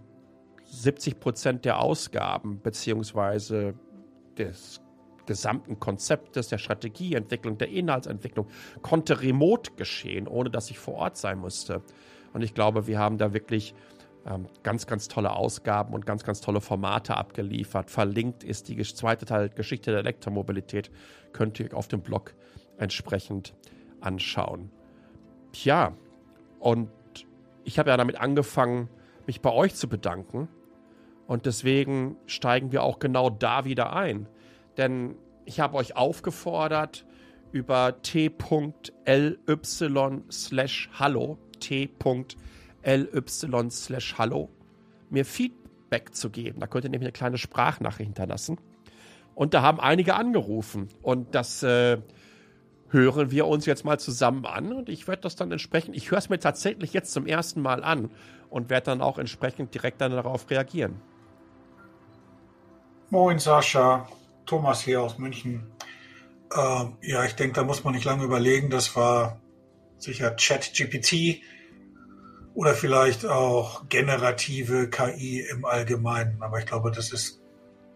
70 0.66 1.20
Prozent 1.20 1.66
der 1.66 1.80
Ausgaben 1.80 2.62
beziehungsweise 2.62 3.74
des 4.38 4.80
gesamten 5.26 5.80
Konzeptes, 5.80 6.50
der 6.50 6.60
Strategieentwicklung, 6.60 7.58
der 7.58 7.70
Inhaltsentwicklung 7.70 8.48
konnte 8.84 9.22
remote 9.22 9.72
geschehen, 9.76 10.28
ohne 10.28 10.52
dass 10.52 10.70
ich 10.70 10.78
vor 10.78 10.94
Ort 10.94 11.18
sein 11.18 11.40
musste. 11.40 11.82
Und 12.34 12.42
ich 12.42 12.54
glaube, 12.54 12.88
wir 12.88 13.00
haben 13.00 13.18
da 13.18 13.34
wirklich 13.34 13.74
ähm, 14.26 14.48
ganz, 14.64 14.88
ganz 14.88 15.08
tolle 15.08 15.32
Ausgaben 15.32 15.94
und 15.94 16.06
ganz, 16.06 16.24
ganz 16.24 16.42
tolle 16.42 16.62
Formate 16.62 17.16
abgeliefert. 17.16 17.90
Verlinkt 17.90 18.44
ist 18.44 18.68
die 18.68 18.82
zweite 18.82 19.26
Teil 19.26 19.50
Geschichte 19.50 19.92
der 19.92 20.02
Elektromobilität. 20.02 20.92
Könnt 21.34 21.60
ihr 21.60 21.74
auf 21.74 21.88
dem 21.88 22.02
Blog 22.02 22.34
entsprechend 22.78 23.56
anschauen. 24.02 24.70
Tja, 25.54 25.94
und 26.60 26.90
ich 27.64 27.80
habe 27.80 27.90
ja 27.90 27.98
damit 27.98 28.20
angefangen, 28.20 28.90
mich 29.26 29.42
bei 29.42 29.52
euch 29.52 29.76
zu 29.76 29.88
bedanken. 29.88 30.48
Und 31.28 31.46
deswegen 31.46 32.16
steigen 32.26 32.72
wir 32.72 32.84
auch 32.84 33.00
genau 33.00 33.30
da 33.30 33.66
wieder 33.66 33.94
ein. 33.94 34.28
Denn 34.78 35.16
ich 35.46 35.60
habe 35.60 35.76
euch 35.76 35.96
aufgefordert, 35.96 37.06
über 37.52 38.02
t.ly 38.02 39.38
slash 40.32 40.90
hallo, 40.94 41.38
t.ly 41.60 42.28
slash 43.70 44.16
hallo, 44.18 44.50
mir 45.10 45.26
Feedback 45.26 46.14
zu 46.14 46.30
geben. 46.30 46.60
Da 46.60 46.68
könnt 46.68 46.86
ihr 46.86 46.90
nämlich 46.90 47.08
eine 47.08 47.14
kleine 47.14 47.38
Sprachnachricht 47.38 48.08
hinterlassen. 48.08 48.58
Und 49.36 49.54
da 49.54 49.62
haben 49.62 49.80
einige 49.80 50.16
angerufen. 50.16 50.90
Und 51.02 51.36
das 51.36 51.62
äh, 51.62 52.00
hören 52.90 53.32
wir 53.32 53.48
uns 53.48 53.66
jetzt 53.66 53.86
mal 53.86 54.00
zusammen 54.00 54.46
an. 54.46 54.74
Und 54.74 54.90
ich 54.90 55.08
werde 55.08 55.22
das 55.22 55.36
dann 55.36 55.52
entsprechend, 55.52 55.96
ich 55.96 56.12
höre 56.12 56.18
es 56.18 56.30
mir 56.30 56.40
tatsächlich 56.40 56.94
jetzt 56.94 57.12
zum 57.12 57.28
ersten 57.28 57.62
Mal 57.62 57.84
an 57.84 58.10
und 58.50 58.70
werde 58.70 58.86
dann 58.86 59.02
auch 59.02 59.18
entsprechend 59.18 59.74
direkt 59.74 60.02
dann 60.02 60.12
darauf 60.12 60.50
reagieren. 60.50 61.00
Moin 63.10 63.40
Sascha, 63.40 64.08
Thomas 64.46 64.82
hier 64.82 65.02
aus 65.02 65.18
München. 65.18 65.64
Ähm, 66.56 66.98
ja, 67.02 67.24
ich 67.24 67.36
denke, 67.36 67.56
da 67.56 67.64
muss 67.64 67.84
man 67.84 67.94
nicht 67.94 68.06
lange 68.06 68.24
überlegen. 68.24 68.70
Das 68.70 68.96
war 68.96 69.40
sicher 69.98 70.32
ChatGPT 70.32 71.42
oder 72.54 72.74
vielleicht 72.74 73.26
auch 73.26 73.88
generative 73.90 74.90
KI 74.90 75.42
im 75.42 75.66
Allgemeinen. 75.66 76.42
Aber 76.42 76.60
ich 76.60 76.66
glaube, 76.66 76.92
das 76.92 77.12
ist 77.12 77.42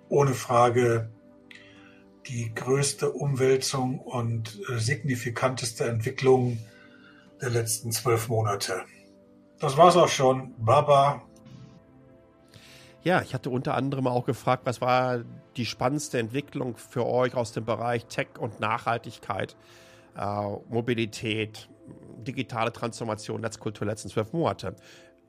ohne 0.10 0.34
Frage 0.34 1.10
die 2.28 2.54
größte 2.54 3.12
Umwälzung 3.12 4.00
und 4.00 4.60
äh, 4.70 4.78
signifikanteste 4.78 5.86
Entwicklung 5.86 6.60
der 7.42 7.50
letzten 7.50 7.92
zwölf 7.92 8.30
Monate. 8.30 8.84
Das 9.60 9.78
war's 9.78 9.96
auch 9.96 10.08
schon. 10.08 10.54
Baba. 10.60 11.24
Ja, 13.04 13.22
ich 13.22 13.34
hatte 13.34 13.50
unter 13.50 13.74
anderem 13.74 14.06
auch 14.06 14.26
gefragt, 14.26 14.64
was 14.66 14.80
war 14.80 15.24
die 15.58 15.66
spannendste 15.66 16.20
Entwicklung 16.20 16.78
für 16.78 17.06
euch 17.06 17.34
aus 17.34 17.52
dem 17.52 17.66
Bereich 17.66 18.06
Tech 18.06 18.28
und 18.40 18.60
Nachhaltigkeit, 18.60 19.56
äh, 20.16 20.48
Mobilität, 20.70 21.68
digitale 22.24 22.72
Transformation, 22.72 23.42
Netzkultur 23.42 23.88
letzten 23.88 24.10
zwölf 24.10 24.34
Monate. 24.34 24.76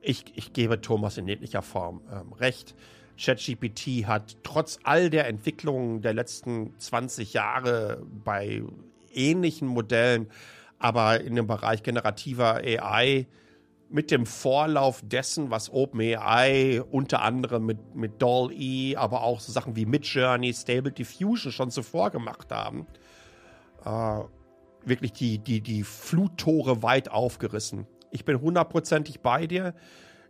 Ich, 0.01 0.25
ich 0.35 0.53
gebe 0.53 0.81
Thomas 0.81 1.19
in 1.19 1.29
jeglicher 1.29 1.63
Form 1.63 2.03
ähm, 2.13 2.33
recht. 2.33 2.75
ChatGPT 3.19 4.07
hat 4.07 4.37
trotz 4.43 4.79
all 4.83 5.11
der 5.11 5.29
Entwicklungen 5.29 6.03
der 6.03 6.15
letzten 6.15 6.79
20 6.79 7.35
Jahre 7.35 8.03
bei 8.25 8.63
ähnlichen 9.13 9.69
Modellen, 9.69 10.29
aber 10.79 11.21
in 11.21 11.37
dem 11.37 11.47
Bereich 11.47 11.83
generativer 11.83 12.57
AI 12.57 13.27
mit 13.93 14.11
dem 14.11 14.25
Vorlauf 14.25 15.03
dessen, 15.05 15.51
was 15.51 15.71
OpenAI 15.71 16.83
unter 16.91 17.21
anderem 17.21 17.67
mit, 17.67 17.95
mit 17.95 18.23
DALL-E, 18.23 18.97
aber 18.97 19.23
auch 19.23 19.39
so 19.39 19.53
Sachen 19.53 19.77
wie 19.77 19.85
Midjourney, 19.85 20.53
Stable 20.55 20.93
Diffusion 20.93 21.53
schon 21.53 21.71
zuvor 21.71 22.11
gemacht 22.11 22.51
haben, 22.51 22.87
äh, 23.85 24.21
wirklich 24.85 25.13
die, 25.13 25.39
die, 25.39 25.61
die 25.61 25.85
Fluttore 25.85 26.83
weit 26.83 27.11
aufgerissen. 27.11 27.87
Ich 28.11 28.25
bin 28.25 28.41
hundertprozentig 28.41 29.21
bei 29.21 29.47
dir. 29.47 29.75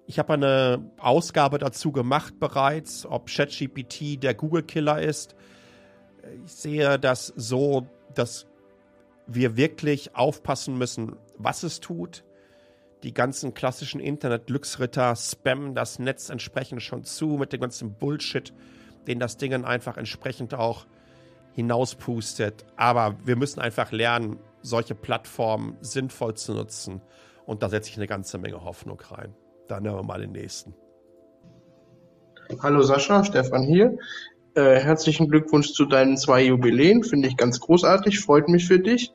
Ich 0.07 0.19
habe 0.19 0.35
eine 0.35 0.91
Ausgabe 0.99 1.59
dazu 1.59 1.93
gemacht 1.93 2.39
bereits, 2.39 3.07
ob 3.07 3.29
ChatGPT 3.29 4.23
der 4.23 4.35
Google-Killer 4.35 5.01
ist. 5.01 5.35
Ich 6.45 6.53
sehe 6.53 6.99
das 6.99 7.33
so, 7.37 7.87
dass 8.15 8.47
wir 9.27 9.57
wirklich 9.57 10.15
aufpassen 10.15 10.77
müssen, 10.77 11.17
was 11.39 11.63
es 11.63 11.81
tut 11.81 12.25
die 13.03 13.13
ganzen 13.13 13.55
klassischen 13.55 14.01
Internet-Glücksritter 14.01 15.17
spammen 15.17 15.75
das 15.75 15.99
Netz 15.99 16.29
entsprechend 16.29 16.83
schon 16.83 17.05
zu 17.05 17.27
mit 17.27 17.53
dem 17.53 17.61
ganzen 17.61 17.95
Bullshit, 17.95 18.53
den 19.07 19.19
das 19.19 19.37
Ding 19.37 19.53
einfach 19.65 19.97
entsprechend 19.97 20.55
auch 20.55 20.87
hinauspustet. 21.53 22.65
Aber 22.77 23.17
wir 23.25 23.37
müssen 23.37 23.61
einfach 23.61 23.93
lernen, 23.93 24.39
solche 24.63 24.95
Plattformen 24.95 25.77
sinnvoll 25.81 26.35
zu 26.35 26.55
nutzen. 26.55 27.01
Und 27.47 27.63
da 27.63 27.69
setze 27.69 27.91
ich 27.91 27.97
eine 27.97 28.07
ganze 28.07 28.39
Menge 28.39 28.65
Hoffnung 28.65 29.01
rein. 29.01 29.35
Dann 29.69 29.83
nehmen 29.83 29.97
wir 29.97 30.03
mal 30.03 30.21
den 30.21 30.33
nächsten. 30.33 30.75
Hallo 32.61 32.83
Sascha, 32.83 33.25
Stefan 33.25 33.63
hier. 33.63 33.97
Äh, 34.55 34.81
herzlichen 34.81 35.29
Glückwunsch 35.29 35.73
zu 35.73 35.87
deinen 35.87 36.17
zwei 36.17 36.45
Jubiläen. 36.45 37.03
Finde 37.03 37.29
ich 37.29 37.37
ganz 37.37 37.61
großartig, 37.61 38.21
freut 38.21 38.49
mich 38.49 38.67
für 38.67 38.79
dich. 38.79 39.13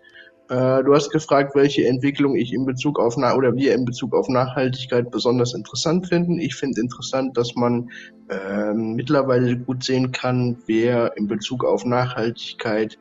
Äh, 0.50 0.84
du 0.84 0.94
hast 0.94 1.12
gefragt, 1.12 1.56
welche 1.56 1.86
Entwicklung 1.88 2.36
ich 2.36 2.54
in 2.54 2.66
Bezug 2.66 3.00
auf 3.00 3.18
oder 3.18 3.56
wir 3.56 3.74
in 3.74 3.84
Bezug 3.84 4.16
auf 4.16 4.30
Nachhaltigkeit 4.30 5.12
besonders 5.12 5.54
interessant 5.54 6.08
finden. 6.08 6.40
Ich 6.40 6.56
finde 6.56 6.80
interessant, 6.80 7.36
dass 7.36 7.56
man 7.56 7.90
äh, 8.30 8.74
mittlerweile 8.74 9.58
gut 9.58 9.84
sehen 9.84 10.12
kann, 10.12 10.58
wer 10.66 11.18
in 11.18 11.28
Bezug 11.28 11.66
auf 11.66 11.84
Nachhaltigkeit, 11.84 12.98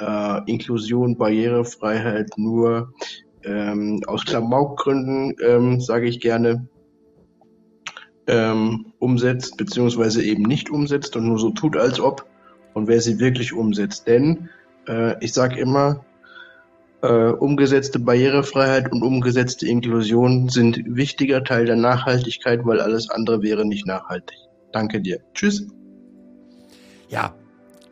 äh, 0.00 0.40
Inklusion, 0.50 1.16
Barrierefreiheit 1.16 2.30
nur 2.36 2.92
ähm, 3.44 4.00
aus 4.06 4.24
Klamaukgründen, 4.24 5.36
ähm, 5.44 5.80
sage 5.80 6.08
ich 6.08 6.20
gerne, 6.20 6.66
ähm, 8.26 8.86
umsetzt, 8.98 9.56
beziehungsweise 9.56 10.22
eben 10.24 10.42
nicht 10.42 10.68
umsetzt 10.68 11.16
und 11.16 11.28
nur 11.28 11.38
so 11.38 11.50
tut, 11.50 11.76
als 11.76 12.00
ob, 12.00 12.26
und 12.74 12.88
wer 12.88 13.00
sie 13.00 13.20
wirklich 13.20 13.52
umsetzt. 13.52 14.06
Denn 14.06 14.48
äh, 14.88 15.14
ich 15.24 15.32
sage 15.32 15.58
immer, 15.58 16.04
äh, 17.02 17.30
umgesetzte 17.30 17.98
Barrierefreiheit 17.98 18.90
und 18.92 19.02
umgesetzte 19.02 19.66
Inklusion 19.66 20.48
sind 20.48 20.82
wichtiger 20.84 21.44
Teil 21.44 21.66
der 21.66 21.76
Nachhaltigkeit, 21.76 22.60
weil 22.64 22.80
alles 22.80 23.08
andere 23.10 23.42
wäre 23.42 23.64
nicht 23.64 23.86
nachhaltig. 23.86 24.36
Danke 24.72 25.00
dir. 25.00 25.20
Tschüss. 25.34 25.66
Ja, 27.08 27.34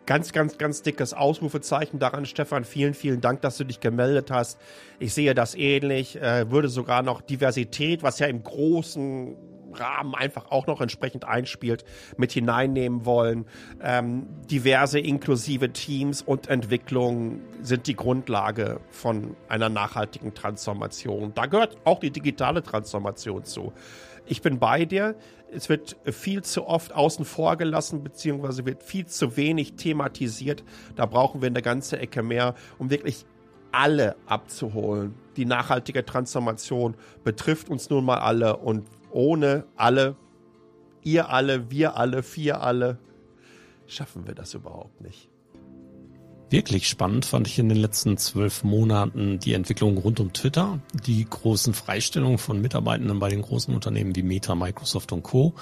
ganz, 0.04 0.32
ganz, 0.32 0.58
ganz 0.58 0.82
dickes 0.82 1.14
Ausrufezeichen 1.14 1.98
daran, 1.98 2.26
Stefan. 2.26 2.64
Vielen, 2.64 2.94
vielen 2.94 3.20
Dank, 3.20 3.40
dass 3.42 3.56
du 3.56 3.64
dich 3.64 3.80
gemeldet 3.80 4.30
hast. 4.30 4.58
Ich 4.98 5.14
sehe 5.14 5.34
das 5.34 5.54
ähnlich. 5.54 6.20
Äh, 6.20 6.50
würde 6.50 6.68
sogar 6.68 7.02
noch 7.02 7.20
Diversität, 7.20 8.02
was 8.02 8.18
ja 8.18 8.26
im 8.26 8.42
großen 8.42 9.36
Rahmen 9.78 10.14
einfach 10.14 10.50
auch 10.50 10.66
noch 10.66 10.80
entsprechend 10.80 11.25
einspielt, 11.25 11.85
mit 12.16 12.33
hineinnehmen 12.33 13.04
wollen. 13.04 13.47
Ähm, 13.83 14.26
diverse 14.50 14.99
inklusive 14.99 15.73
Teams 15.73 16.23
und 16.23 16.49
Entwicklungen 16.49 17.42
sind 17.62 17.87
die 17.87 17.97
Grundlage 17.97 18.80
von 18.90 19.37
einer 19.49 19.68
nachhaltigen 19.68 20.35
Transformation. 20.35 21.33
Da 21.35 21.47
gehört 21.47 21.76
auch 21.85 22.00
die 22.00 22.11
digitale 22.11 22.62
Transformation 22.62 23.45
zu. 23.45 23.73
Ich 24.26 24.42
bin 24.42 24.59
bei 24.59 24.85
dir. 24.85 25.14
Es 25.52 25.68
wird 25.68 25.97
viel 26.04 26.42
zu 26.42 26.66
oft 26.66 26.92
außen 26.92 27.25
vor 27.25 27.56
gelassen, 27.56 28.02
beziehungsweise 28.02 28.66
wird 28.66 28.83
viel 28.83 29.06
zu 29.06 29.37
wenig 29.37 29.75
thematisiert. 29.75 30.64
Da 30.97 31.06
brauchen 31.06 31.40
wir 31.40 31.47
eine 31.47 31.62
ganze 31.62 31.99
Ecke 31.99 32.25
mehr, 32.25 32.54
um 32.78 32.90
wirklich 32.90 33.25
alle 33.71 34.16
abzuholen. 34.26 35.14
Die 35.37 35.45
nachhaltige 35.45 36.04
Transformation 36.04 36.97
betrifft 37.25 37.68
uns 37.68 37.90
nun 37.90 38.04
mal 38.04 38.18
alle 38.18 38.56
und 38.56 38.87
ohne 39.16 39.64
alle, 39.76 40.14
ihr 41.02 41.30
alle, 41.30 41.70
wir 41.70 41.96
alle, 41.96 42.23
vier 42.23 42.61
alle, 42.61 42.99
schaffen 43.87 44.26
wir 44.26 44.35
das 44.35 44.52
überhaupt 44.52 45.00
nicht. 45.00 45.30
Wirklich 46.50 46.87
spannend 46.87 47.25
fand 47.25 47.49
ich 47.49 47.58
in 47.58 47.68
den 47.68 47.78
letzten 47.78 48.18
zwölf 48.18 48.62
Monaten 48.62 49.40
die 49.40 49.54
Entwicklung 49.54 49.96
rund 49.96 50.20
um 50.20 50.32
Twitter, 50.32 50.80
die 51.06 51.25
großen 51.25 51.75
Freistellungen 51.75 52.38
von 52.38 52.61
Mitarbeitenden 52.61 53.18
bei 53.18 53.30
den 53.30 53.42
großen 53.42 53.75
Unternehmen 53.75 54.14
wie 54.14 54.23
Meta, 54.23 54.54
Microsoft 54.54 55.11
und 55.12 55.23
Co., 55.23 55.54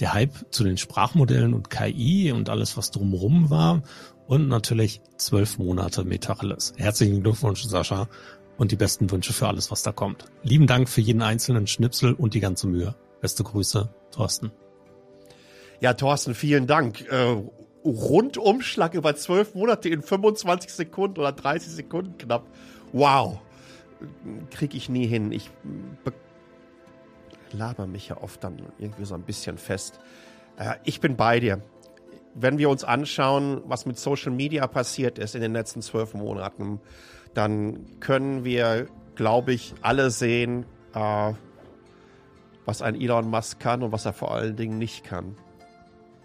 der 0.00 0.12
Hype 0.12 0.34
zu 0.50 0.64
den 0.64 0.76
Sprachmodellen 0.76 1.54
und 1.54 1.70
KI 1.70 2.30
und 2.32 2.50
alles, 2.50 2.76
was 2.76 2.90
drumherum 2.90 3.48
war 3.48 3.82
und 4.26 4.48
natürlich 4.48 5.00
zwölf 5.16 5.58
Monate 5.58 6.04
Metacheles. 6.04 6.74
Herzlichen 6.76 7.22
Glückwunsch, 7.22 7.64
Sascha, 7.64 8.08
und 8.58 8.72
die 8.72 8.76
besten 8.76 9.10
Wünsche 9.10 9.32
für 9.32 9.48
alles, 9.48 9.70
was 9.70 9.82
da 9.82 9.92
kommt. 9.92 10.26
Lieben 10.42 10.66
Dank 10.66 10.88
für 10.88 11.00
jeden 11.00 11.22
einzelnen 11.22 11.66
Schnipsel 11.66 12.12
und 12.12 12.34
die 12.34 12.40
ganze 12.40 12.66
Mühe. 12.66 12.94
Beste 13.22 13.44
Grüße, 13.44 13.88
Thorsten. 14.10 14.52
Ja, 15.80 15.94
Thorsten, 15.94 16.34
vielen 16.34 16.66
Dank. 16.66 17.06
Äh, 17.08 17.36
Rundumschlag 17.84 18.94
über 18.94 19.14
zwölf 19.16 19.54
Monate 19.54 19.88
in 19.88 20.02
25 20.02 20.72
Sekunden 20.72 21.20
oder 21.20 21.32
30 21.32 21.72
Sekunden 21.72 22.18
knapp. 22.18 22.46
Wow. 22.92 23.38
Krieg 24.50 24.74
ich 24.74 24.88
nie 24.88 25.06
hin. 25.06 25.32
Ich 25.32 25.50
laber 27.52 27.86
mich 27.86 28.08
ja 28.08 28.20
oft 28.20 28.42
dann 28.44 28.60
irgendwie 28.78 29.04
so 29.04 29.14
ein 29.14 29.22
bisschen 29.22 29.56
fest. 29.56 30.00
Äh, 30.58 30.74
ich 30.84 31.00
bin 31.00 31.16
bei 31.16 31.40
dir. 31.40 31.62
Wenn 32.34 32.58
wir 32.58 32.70
uns 32.70 32.84
anschauen, 32.84 33.62
was 33.66 33.86
mit 33.86 33.98
Social 33.98 34.32
Media 34.32 34.66
passiert 34.66 35.18
ist 35.18 35.34
in 35.34 35.40
den 35.40 35.52
letzten 35.52 35.82
zwölf 35.82 36.14
Monaten, 36.14 36.80
dann 37.34 38.00
können 38.00 38.44
wir, 38.44 38.88
glaube 39.14 39.52
ich, 39.52 39.74
alle 39.82 40.10
sehen, 40.10 40.66
äh, 40.94 41.32
was 42.64 42.82
ein 42.82 43.00
Elon 43.00 43.28
Musk 43.30 43.60
kann 43.60 43.82
und 43.82 43.92
was 43.92 44.04
er 44.04 44.12
vor 44.12 44.34
allen 44.34 44.56
Dingen 44.56 44.78
nicht 44.78 45.04
kann. 45.04 45.36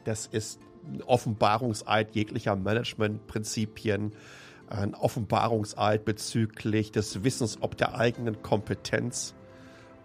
Das 0.03 0.27
ist 0.27 0.59
Offenbarungseid 1.05 2.13
jeglicher 2.13 2.55
Managementprinzipien, 2.55 4.11
ein 4.67 4.95
Offenbarungseid 4.95 6.03
bezüglich 6.03 6.91
des 6.91 7.23
Wissens 7.23 7.57
ob 7.61 7.77
der 7.77 7.95
eigenen 7.95 8.41
Kompetenz. 8.41 9.33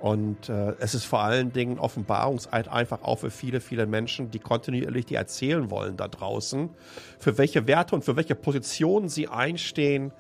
Und 0.01 0.49
äh, 0.49 0.75
es 0.79 0.95
ist 0.95 1.05
vor 1.05 1.21
allen 1.21 1.53
Dingen 1.53 1.79
Offenbarungseid 1.79 2.69
einfach 2.69 3.03
auch 3.03 3.17
für 3.17 3.31
viele, 3.31 3.61
viele 3.61 3.87
Menschen, 3.87 4.31
die 4.31 4.39
kontinuierlich 4.39 5.07
die 5.07 5.17
erzählen 5.17 5.71
wollen 5.71 5.97
da 5.97 6.07
draußen, 6.07 6.71
für 7.19 7.37
welche 7.37 7.67
Werte 7.67 7.97
und 7.97 8.05
für 8.05 8.15
welche 8.15 8.37
Positionen 8.37 9.09
sie 9.09 9.27
einstehen, 9.27 10.13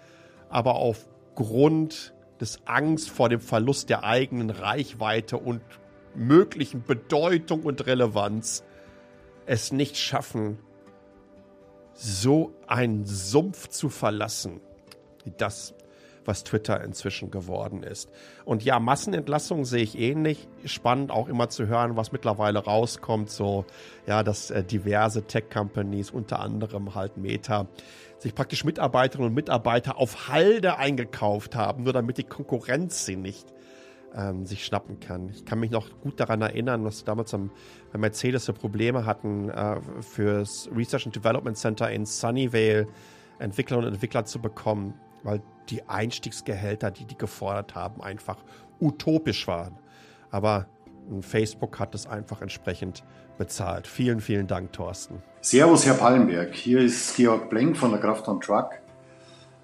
aber 0.48 0.74
aufgrund 0.74 2.12
des 2.40 2.60
Angst 2.66 3.10
vor 3.10 3.28
dem 3.28 3.40
Verlust 3.40 3.88
der 3.88 4.04
eigenen 4.04 4.50
Reichweite 4.50 5.36
und 5.36 5.60
möglichen 6.14 6.82
Bedeutung 6.82 7.62
und 7.62 7.86
Relevanz 7.86 8.64
es 9.46 9.72
nicht 9.72 9.96
schaffen, 9.96 10.58
so 11.94 12.52
einen 12.66 13.06
Sumpf 13.06 13.68
zu 13.68 13.88
verlassen, 13.88 14.60
wie 15.24 15.32
das, 15.36 15.74
was 16.24 16.44
Twitter 16.44 16.82
inzwischen 16.82 17.30
geworden 17.30 17.82
ist. 17.82 18.10
Und 18.44 18.64
ja, 18.64 18.78
Massenentlassungen 18.80 19.64
sehe 19.64 19.82
ich 19.82 19.98
ähnlich. 19.98 20.48
Spannend 20.64 21.10
auch 21.10 21.28
immer 21.28 21.48
zu 21.48 21.66
hören, 21.66 21.96
was 21.96 22.12
mittlerweile 22.12 22.58
rauskommt. 22.58 23.30
So, 23.30 23.64
ja, 24.06 24.22
dass 24.22 24.50
äh, 24.50 24.62
diverse 24.62 25.22
Tech-Companies, 25.22 26.10
unter 26.10 26.40
anderem 26.40 26.94
halt 26.94 27.16
Meta, 27.16 27.66
sich 28.18 28.34
praktisch 28.34 28.64
Mitarbeiterinnen 28.64 29.28
und 29.28 29.34
Mitarbeiter 29.34 29.98
auf 29.98 30.28
Halde 30.28 30.76
eingekauft 30.76 31.54
haben, 31.54 31.84
nur 31.84 31.92
damit 31.92 32.18
die 32.18 32.24
Konkurrenz 32.24 33.04
sie 33.04 33.16
nicht 33.16 33.52
ähm, 34.14 34.46
sich 34.46 34.64
schnappen 34.64 35.00
kann. 35.00 35.28
Ich 35.28 35.44
kann 35.44 35.60
mich 35.60 35.70
noch 35.70 35.88
gut 36.00 36.18
daran 36.20 36.42
erinnern, 36.42 36.84
dass 36.84 37.04
damals 37.04 37.32
am, 37.34 37.50
bei 37.92 37.98
Mercedes 37.98 38.44
so 38.44 38.52
Probleme 38.52 39.06
hatten, 39.06 39.50
äh, 39.50 39.80
fürs 40.00 40.68
Research 40.74 41.06
and 41.06 41.14
Development 41.14 41.56
Center 41.56 41.90
in 41.90 42.06
Sunnyvale 42.06 42.88
Entwickler 43.38 43.78
und 43.78 43.84
Entwickler 43.84 44.24
zu 44.24 44.40
bekommen, 44.40 44.94
weil 45.22 45.42
die 45.68 45.88
Einstiegsgehälter, 45.88 46.90
die 46.90 47.04
die 47.04 47.16
gefordert 47.16 47.74
haben, 47.74 48.02
einfach 48.02 48.38
utopisch 48.80 49.46
waren. 49.46 49.78
Aber 50.30 50.66
Facebook 51.20 51.78
hat 51.78 51.94
es 51.94 52.06
einfach 52.06 52.42
entsprechend 52.42 53.04
bezahlt. 53.38 53.86
Vielen, 53.86 54.20
vielen 54.20 54.46
Dank, 54.46 54.72
Thorsten. 54.72 55.22
Servus, 55.40 55.86
Herr 55.86 55.94
Pallenberg. 55.94 56.54
Hier 56.54 56.80
ist 56.80 57.16
Georg 57.16 57.48
Blenk 57.50 57.76
von 57.76 57.90
der 57.90 58.00
Kraft 58.00 58.28
on 58.28 58.40
Truck. 58.40 58.70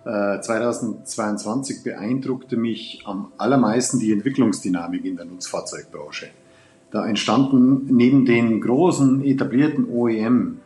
2022 0.05 1.79
äh, 1.79 1.81
beeindruckte 1.83 2.57
mich 2.59 3.03
am 3.07 3.33
allermeisten 3.39 3.99
die 3.99 4.13
Entwicklungsdynamik 4.13 5.05
in 5.05 5.17
der 5.17 5.25
Nutzfahrzeugbranche. 5.25 6.29
Da 6.91 7.07
entstanden 7.07 7.87
neben 7.87 8.27
den 8.27 8.61
großen 8.61 9.25
etablierten 9.25 9.89
OEM 9.89 10.61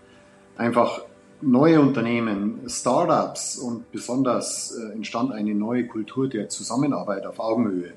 einfach 0.56 1.02
neue 1.40 1.80
Unternehmen, 1.80 2.60
Startups 2.66 3.58
und 3.58 3.90
besonders 3.92 4.76
äh, 4.76 4.92
entstand 4.92 5.32
eine 5.32 5.54
neue 5.54 5.86
Kultur 5.86 6.28
der 6.28 6.48
Zusammenarbeit 6.48 7.26
auf 7.26 7.38
Augenhöhe. 7.38 7.92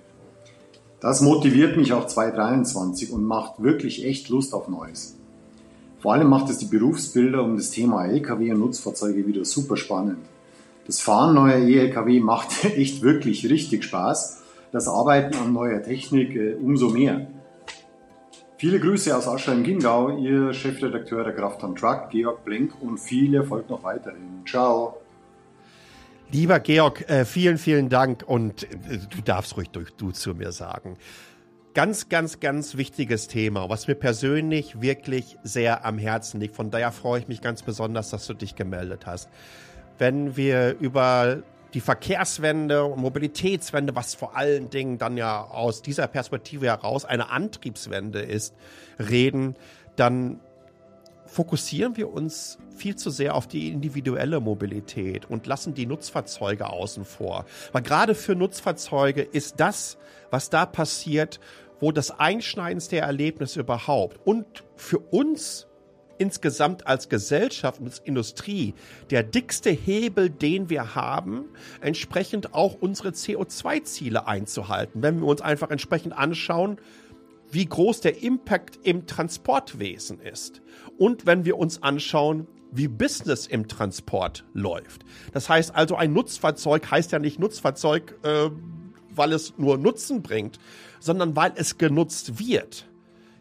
Das 1.00 1.22
motiviert 1.22 1.78
mich 1.78 1.94
auch 1.94 2.06
2023 2.06 3.12
und 3.12 3.24
macht 3.24 3.64
wirklich 3.64 4.06
echt 4.06 4.30
Lust 4.30 4.54
auf 4.54 4.68
Neues. 4.68 5.16
Vor 6.00 6.14
allem 6.14 6.30
macht 6.30 6.50
es 6.50 6.60
die 6.60 6.66
Berufsbilder 6.66 7.44
um 7.44 7.58
das 7.58 7.72
Thema 7.72 8.06
Lkw 8.06 8.52
und 8.52 8.60
Nutzfahrzeuge 8.60 9.26
wieder 9.26 9.46
super 9.46 9.78
spannend. 9.78 10.20
Das 10.86 11.00
Fahren 11.00 11.36
neuer 11.36 11.58
E-Lkw 11.58 12.20
macht 12.20 12.64
echt 12.76 13.02
wirklich 13.02 13.50
richtig 13.50 13.84
Spaß. 13.84 14.42
Das 14.72 14.88
Arbeiten 14.88 15.36
an 15.38 15.54
neuer 15.54 15.82
Technik 15.82 16.36
äh, 16.36 16.54
umso 16.54 16.90
mehr. 16.90 17.28
Viele 18.62 18.80
Grüße 18.80 19.18
aus 19.18 19.28
Aschheim 19.28 19.58
im 19.58 19.64
Chiemgau, 19.64 20.20
Ihr 20.20 20.54
Chefredakteur 20.54 21.24
der 21.24 21.34
Kraft 21.34 21.64
am 21.64 21.76
Truck, 21.76 22.12
Georg 22.12 22.46
Blenk 22.46 22.80
und 22.80 23.00
viel 23.00 23.34
Erfolg 23.34 23.68
noch 23.72 23.82
weiterhin. 23.82 24.44
Ciao. 24.48 25.02
Lieber 26.32 26.60
Georg, 26.60 27.10
äh, 27.10 27.26
vielen, 27.26 27.58
vielen 27.58 27.90
Dank 27.90 28.24
und 28.24 28.66
äh, 28.66 29.00
du 29.10 29.20
darfst 29.26 29.58
ruhig 29.58 29.72
durch 29.72 29.90
du 29.96 30.12
zu 30.12 30.36
mir 30.36 30.52
sagen. 30.52 30.98
Ganz, 31.74 32.08
ganz, 32.08 32.40
ganz 32.40 32.78
wichtiges 32.78 33.28
Thema, 33.28 33.68
was 33.68 33.88
mir 33.88 33.96
persönlich 33.96 34.80
wirklich 34.80 35.40
sehr 35.42 35.84
am 35.84 35.98
Herzen 35.98 36.40
liegt. 36.40 36.56
Von 36.56 36.70
daher 36.70 36.92
freue 36.92 37.20
ich 37.20 37.28
mich 37.28 37.42
ganz 37.42 37.64
besonders, 37.64 38.12
dass 38.12 38.28
du 38.28 38.36
dich 38.36 38.56
gemeldet 38.56 39.08
hast 39.08 39.28
wenn 40.02 40.36
wir 40.36 40.78
über 40.80 41.44
die 41.74 41.82
Verkehrswende 41.82 42.84
und 42.84 43.00
Mobilitätswende, 43.00 43.96
was 43.96 44.16
vor 44.16 44.36
allen 44.36 44.70
Dingen 44.70 44.98
dann 44.98 45.18
ja 45.18 45.44
aus 45.44 45.82
dieser 45.82 46.08
Perspektive 46.08 46.68
heraus 46.68 47.06
eine 47.06 47.30
Antriebswende 47.30 48.22
ist, 48.22 48.54
reden, 49.00 49.56
dann 49.96 50.40
fokussieren 51.26 51.96
wir 51.96 52.12
uns 52.12 52.58
viel 52.76 52.98
zu 52.98 53.10
sehr 53.10 53.36
auf 53.36 53.48
die 53.48 53.70
individuelle 53.70 54.42
Mobilität 54.42 55.30
und 55.30 55.48
lassen 55.48 55.74
die 55.74 55.86
Nutzfahrzeuge 55.86 56.70
außen 56.70 57.06
vor. 57.06 57.46
Weil 57.72 57.84
gerade 57.84 58.16
für 58.16 58.36
Nutzfahrzeuge 58.36 59.22
ist 59.22 59.60
das, 59.60 59.98
was 60.30 60.50
da 60.50 60.66
passiert, 60.66 61.40
wo 61.80 61.92
das 61.94 62.12
einschneidendste 62.12 62.98
Erlebnis 62.98 63.56
überhaupt 63.56 64.20
und 64.26 64.46
für 64.76 65.00
uns 65.00 65.68
insgesamt 66.22 66.86
als 66.86 67.10
Gesellschaft 67.10 67.82
und 67.82 67.88
als 67.88 68.00
Industrie 68.00 68.76
der 69.10 69.24
dickste 69.24 69.72
Hebel, 69.72 70.30
den 70.30 70.70
wir 70.70 70.94
haben, 70.94 71.46
entsprechend 71.82 72.54
auch 72.54 72.76
unsere 72.80 73.10
CO2-Ziele 73.10 74.28
einzuhalten. 74.28 75.02
Wenn 75.02 75.20
wir 75.20 75.28
uns 75.28 75.42
einfach 75.42 75.72
entsprechend 75.72 76.16
anschauen, 76.16 76.78
wie 77.50 77.66
groß 77.66 78.02
der 78.02 78.22
Impact 78.22 78.80
im 78.84 79.08
Transportwesen 79.08 80.20
ist. 80.22 80.62
Und 81.00 81.26
wenn 81.26 81.44
wir 81.44 81.58
uns 81.58 81.82
anschauen, 81.82 82.48
wie 82.72 82.88
Business 82.88 83.48
im 83.48 83.68
Transport 83.68 84.46
läuft. 84.54 85.04
Das 85.34 85.50
heißt 85.50 85.76
also, 85.76 85.96
ein 85.96 86.14
Nutzfahrzeug 86.14 86.90
heißt 86.90 87.12
ja 87.12 87.20
nicht 87.20 87.40
Nutzfahrzeug, 87.40 88.16
äh, 88.24 88.52
weil 89.14 89.34
es 89.34 89.58
nur 89.58 89.78
Nutzen 89.78 90.22
bringt, 90.22 90.60
sondern 91.00 91.36
weil 91.36 91.52
es 91.56 91.80
genutzt 91.80 92.40
wird. 92.40 92.91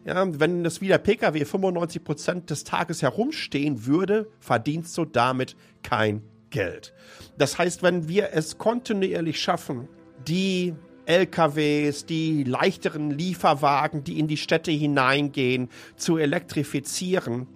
Ja, 0.03 0.25
wenn 0.39 0.63
das 0.63 0.81
wie 0.81 0.87
der 0.87 0.97
Pkw 0.97 1.45
95 1.45 2.03
Prozent 2.03 2.49
des 2.49 2.63
Tages 2.63 3.03
herumstehen 3.03 3.85
würde, 3.85 4.27
verdienst 4.39 4.97
du 4.97 5.05
damit 5.05 5.55
kein 5.83 6.23
Geld. 6.49 6.93
Das 7.37 7.59
heißt, 7.59 7.83
wenn 7.83 8.07
wir 8.07 8.29
es 8.33 8.57
kontinuierlich 8.57 9.39
schaffen, 9.39 9.87
die 10.27 10.73
LKWs, 11.05 12.05
die 12.05 12.43
leichteren 12.43 13.11
Lieferwagen, 13.11 14.03
die 14.03 14.19
in 14.19 14.27
die 14.27 14.37
Städte 14.37 14.71
hineingehen, 14.71 15.69
zu 15.97 16.17
elektrifizieren, 16.17 17.47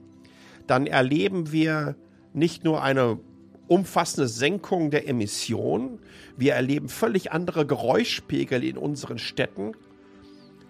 dann 0.67 0.87
erleben 0.87 1.51
wir 1.51 1.95
nicht 2.33 2.63
nur 2.63 2.83
eine 2.83 3.19
umfassende 3.67 4.27
Senkung 4.27 4.91
der 4.91 5.07
Emissionen, 5.07 5.99
wir 6.37 6.53
erleben 6.53 6.89
völlig 6.89 7.31
andere 7.31 7.65
Geräuschpegel 7.65 8.63
in 8.63 8.77
unseren 8.77 9.17
Städten 9.17 9.73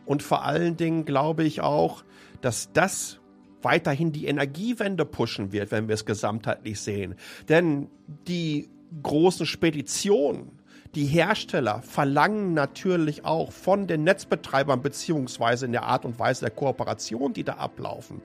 und 0.05 0.23
vor 0.23 0.43
allen 0.43 0.77
Dingen 0.77 1.05
glaube 1.05 1.43
ich 1.43 1.61
auch, 1.61 2.03
dass 2.41 2.71
das 2.73 3.19
weiterhin 3.61 4.11
die 4.11 4.27
Energiewende 4.27 5.05
pushen 5.05 5.51
wird, 5.51 5.71
wenn 5.71 5.87
wir 5.87 5.95
es 5.95 6.05
gesamtheitlich 6.05 6.79
sehen. 6.79 7.15
Denn 7.49 7.89
die 8.27 8.69
großen 9.01 9.45
Speditionen, 9.45 10.51
die 10.93 11.05
Hersteller 11.05 11.81
verlangen 11.81 12.53
natürlich 12.53 13.25
auch 13.25 13.51
von 13.51 13.87
den 13.87 14.03
Netzbetreibern 14.03 14.81
beziehungsweise 14.81 15.65
in 15.65 15.71
der 15.71 15.83
Art 15.83 16.05
und 16.05 16.19
Weise 16.19 16.41
der 16.41 16.51
Kooperation, 16.51 17.33
die 17.33 17.43
da 17.43 17.53
ablaufen, 17.53 18.21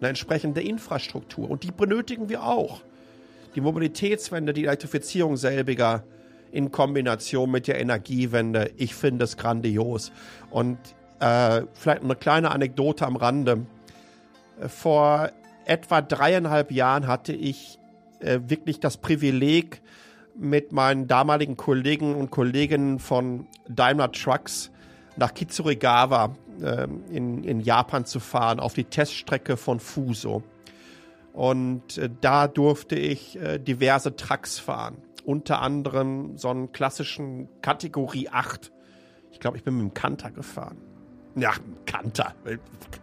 eine 0.00 0.08
entsprechende 0.08 0.62
Infrastruktur. 0.62 1.48
Und 1.50 1.62
die 1.62 1.70
benötigen 1.70 2.28
wir 2.28 2.42
auch. 2.42 2.80
Die 3.54 3.60
Mobilitätswende, 3.60 4.52
die 4.52 4.64
Elektrifizierung 4.64 5.36
selbiger 5.36 6.04
in 6.52 6.72
Kombination 6.72 7.50
mit 7.50 7.68
der 7.68 7.78
Energiewende, 7.78 8.72
ich 8.76 8.94
finde 8.94 9.24
es 9.24 9.36
grandios. 9.36 10.10
Und 10.50 10.78
äh, 11.20 11.62
vielleicht 11.74 12.02
eine 12.02 12.16
kleine 12.16 12.50
Anekdote 12.50 13.06
am 13.06 13.16
Rande. 13.16 13.66
Vor 14.66 15.30
etwa 15.64 16.02
dreieinhalb 16.02 16.72
Jahren 16.72 17.06
hatte 17.06 17.32
ich 17.32 17.78
äh, 18.20 18.40
wirklich 18.46 18.80
das 18.80 18.96
Privileg, 18.96 19.82
mit 20.40 20.72
meinen 20.72 21.06
damaligen 21.06 21.56
Kollegen 21.56 22.14
und 22.14 22.30
Kolleginnen 22.30 22.98
von 22.98 23.46
Daimler 23.68 24.10
Trucks 24.10 24.70
nach 25.16 25.34
Kitsuregawa 25.34 26.34
äh, 26.62 26.86
in, 27.10 27.44
in 27.44 27.60
Japan 27.60 28.04
zu 28.06 28.20
fahren, 28.20 28.60
auf 28.60 28.74
die 28.74 28.84
Teststrecke 28.84 29.56
von 29.56 29.80
Fuso. 29.80 30.42
Und 31.32 31.98
äh, 31.98 32.08
da 32.20 32.48
durfte 32.48 32.96
ich 32.96 33.38
äh, 33.38 33.58
diverse 33.58 34.16
Trucks 34.16 34.58
fahren. 34.58 34.96
Unter 35.24 35.60
anderem 35.60 36.38
so 36.38 36.48
einen 36.48 36.72
klassischen 36.72 37.48
Kategorie 37.60 38.28
8. 38.30 38.72
Ich 39.32 39.40
glaube, 39.40 39.58
ich 39.58 39.64
bin 39.64 39.76
mit 39.76 39.82
dem 39.82 39.94
Kanter 39.94 40.30
gefahren. 40.30 40.78
Ja, 41.36 41.52
Kanter. 41.86 42.34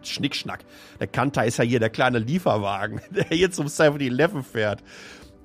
Schnickschnack. 0.02 0.60
Der 1.00 1.06
Kanter 1.06 1.44
ist 1.44 1.58
ja 1.58 1.64
hier 1.64 1.80
der 1.80 1.90
kleine 1.90 2.18
Lieferwagen, 2.18 3.00
der 3.10 3.24
hier 3.24 3.50
zum 3.50 3.66
7-Eleven 3.66 4.42
fährt. 4.42 4.82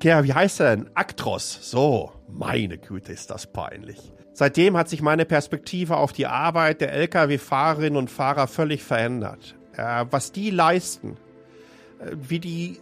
Ja, 0.02 0.24
wie 0.24 0.34
heißt 0.34 0.60
er 0.60 0.76
denn? 0.76 0.90
Actros. 0.96 1.60
So, 1.62 2.12
meine 2.28 2.78
Güte, 2.78 3.14
ist 3.14 3.30
das 3.30 3.48
peinlich. 3.48 4.12
Seitdem 4.34 4.76
hat 4.76 4.90
sich 4.90 5.02
meine 5.02 5.26
Perspektive 5.26 5.96
auf 5.96 6.12
die 6.12 6.26
Arbeit 6.26 6.82
der 6.82 6.92
Lkw-Fahrerinnen 6.92 7.98
und 7.98 8.10
Fahrer 8.10 8.48
völlig 8.48 8.84
verändert. 8.84 9.56
Äh, 9.78 10.06
was 10.10 10.32
die 10.32 10.50
leisten, 10.50 11.18
äh, 12.00 12.12
wie 12.14 12.40
die 12.40 12.80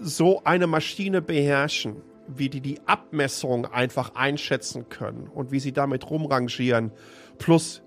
so 0.00 0.42
eine 0.44 0.66
Maschine 0.66 1.22
beherrschen, 1.22 2.02
wie 2.28 2.48
die 2.48 2.60
die 2.60 2.80
Abmessung 2.86 3.66
einfach 3.66 4.14
einschätzen 4.14 4.88
können 4.88 5.28
und 5.28 5.52
wie 5.52 5.60
sie 5.60 5.72
damit 5.72 6.08
rumrangieren, 6.10 6.92
plus 7.38 7.82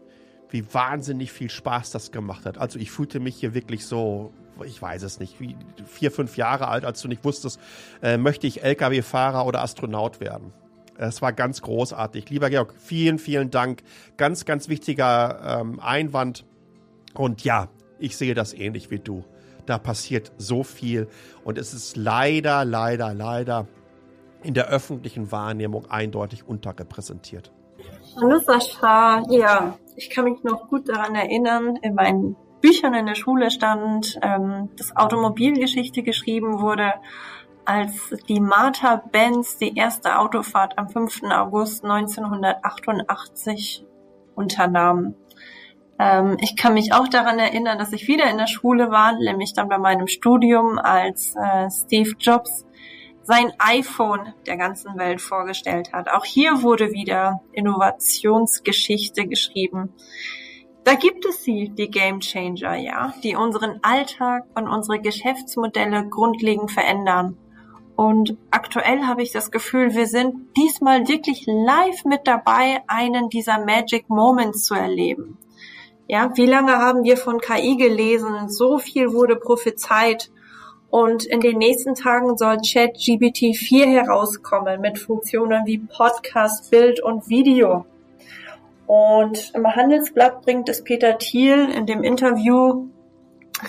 wie 0.50 0.74
wahnsinnig 0.74 1.32
viel 1.32 1.50
Spaß 1.50 1.92
das 1.92 2.12
gemacht 2.12 2.46
hat. 2.46 2.58
Also 2.58 2.80
ich 2.80 2.92
fühlte 2.92 3.20
mich 3.20 3.36
hier 3.36 3.54
wirklich 3.54 3.86
so, 3.86 4.32
ich 4.66 4.82
weiß 4.82 5.04
es 5.04 5.20
nicht, 5.20 5.40
wie 5.40 5.56
vier, 5.86 6.12
fünf 6.12 6.38
Jahre 6.38 6.68
alt, 6.68 6.86
als 6.86 7.02
du 7.02 7.08
nicht 7.08 7.24
wusstest, 7.24 7.60
äh, 8.02 8.18
möchte 8.18 8.48
ich 8.48 8.64
Lkw-Fahrer 8.64 9.46
oder 9.46 9.62
Astronaut 9.62 10.20
werden. 10.20 10.54
Es 10.98 11.22
war 11.22 11.32
ganz 11.32 11.62
großartig. 11.62 12.30
Lieber 12.30 12.50
Georg, 12.50 12.74
vielen, 12.78 13.20
vielen 13.20 13.52
Dank. 13.52 13.84
Ganz, 14.18 14.46
ganz 14.46 14.68
wichtiger 14.68 15.60
ähm, 15.62 15.80
Einwand. 15.80 16.46
Und 17.14 17.44
ja, 17.44 17.68
ich 18.00 18.18
sehe 18.18 18.34
das 18.34 18.54
ähnlich 18.54 18.90
wie 18.90 19.00
du. 19.00 19.24
Da 19.66 19.78
passiert 19.78 20.32
so 20.38 20.64
viel 20.64 21.08
und 21.44 21.58
es 21.58 21.74
ist 21.74 21.98
leider, 21.98 22.64
leider, 22.64 23.14
leider 23.14 23.68
in 24.42 24.54
der 24.54 24.68
öffentlichen 24.70 25.32
Wahrnehmung 25.32 25.92
eindeutig 25.92 26.48
unterrepräsentiert. 26.48 27.52
Hallo 28.16 28.40
Sascha, 28.40 29.22
ja, 29.30 29.78
ich 29.98 30.10
kann 30.12 30.26
mich 30.26 30.44
noch 30.44 30.70
gut 30.70 30.88
daran 30.88 31.16
erinnern, 31.16 31.76
in 31.78 31.96
meinen 31.96 32.36
Büchern 32.62 32.94
in 32.94 33.08
der 33.08 33.16
Schule 33.16 33.52
stand, 33.52 34.18
ähm, 34.22 34.70
dass 34.78 34.96
Automobilgeschichte 34.96 36.04
geschrieben 36.04 36.62
wurde, 36.62 36.94
als 37.66 38.14
die 38.30 38.40
Martha 38.40 39.04
Benz 39.12 39.58
die 39.58 39.76
erste 39.76 40.20
Autofahrt 40.20 40.78
am 40.78 40.90
5. 40.90 41.24
August 41.32 41.84
1988 41.84 43.86
unternahm. 44.36 45.16
Ähm, 46.00 46.38
ich 46.42 46.56
kann 46.56 46.76
mich 46.76 46.94
auch 46.94 47.08
daran 47.08 47.40
erinnern, 47.40 47.80
dass 47.80 47.92
ich 47.92 48.08
wieder 48.08 48.30
in 48.30 48.38
der 48.38 48.48
Schule 48.48 48.92
war, 48.92 49.18
nämlich 49.18 49.54
dann 49.54 49.68
bei 49.68 49.80
meinem 49.80 50.08
Studium, 50.08 50.78
als 50.78 51.36
äh, 51.36 51.70
Steve 51.72 52.12
Jobs 52.20 52.67
sein 53.28 53.52
iPhone 53.60 54.34
der 54.46 54.56
ganzen 54.56 54.98
Welt 54.98 55.20
vorgestellt 55.20 55.92
hat. 55.92 56.10
Auch 56.10 56.24
hier 56.24 56.64
wurde 56.64 56.94
wieder 56.94 57.42
Innovationsgeschichte 57.52 59.28
geschrieben. 59.28 59.94
Da 60.86 60.94
gibt 60.94 61.26
es 61.26 61.44
sie, 61.44 61.68
die 61.68 61.92
Game 61.92 62.22
Changer, 62.22 62.78
ja, 62.78 63.14
die 63.24 63.36
unseren 63.36 63.80
Alltag 63.82 64.46
und 64.56 64.70
unsere 64.70 65.02
Geschäftsmodelle 65.02 66.08
grundlegend 66.08 66.72
verändern. 66.72 67.38
Und 67.98 68.38
aktuell 68.50 69.02
habe 69.02 69.24
ich 69.24 69.34
das 69.34 69.52
Gefühl, 69.52 69.94
wir 69.94 70.08
sind 70.08 70.56
diesmal 70.56 71.10
wirklich 71.10 71.44
live 71.48 72.06
mit 72.06 72.22
dabei, 72.28 72.82
einen 72.88 73.28
dieser 73.28 73.60
Magic 73.66 74.08
Moments 74.08 74.64
zu 74.64 74.76
erleben. 74.76 75.38
Ja, 76.08 76.32
wie 76.36 76.46
lange 76.46 76.78
haben 76.78 77.04
wir 77.04 77.18
von 77.18 77.42
KI 77.42 77.76
gelesen? 77.76 78.48
So 78.48 78.78
viel 78.78 79.12
wurde 79.12 79.36
prophezeit. 79.36 80.32
Und 80.90 81.26
in 81.26 81.42
den 81.42 81.58
nächsten 81.58 81.96
Tagen 81.96 82.38
soll 82.38 82.58
ChatGPT 82.58 83.56
4 83.56 83.88
herauskommen 83.88 84.80
mit 84.82 84.98
Funktionen 84.98 85.66
wie 85.66 85.80
Podcast, 85.80 86.72
Bild 86.72 87.02
und 87.04 87.28
Video. 87.28 87.86
Und 88.86 89.52
im 89.54 89.68
Handelsblatt 89.68 90.44
bringt 90.44 90.70
es 90.70 90.84
Peter 90.84 91.18
Thiel 91.18 91.70
in 91.70 91.86
dem 91.86 92.04
Interview 92.04 92.88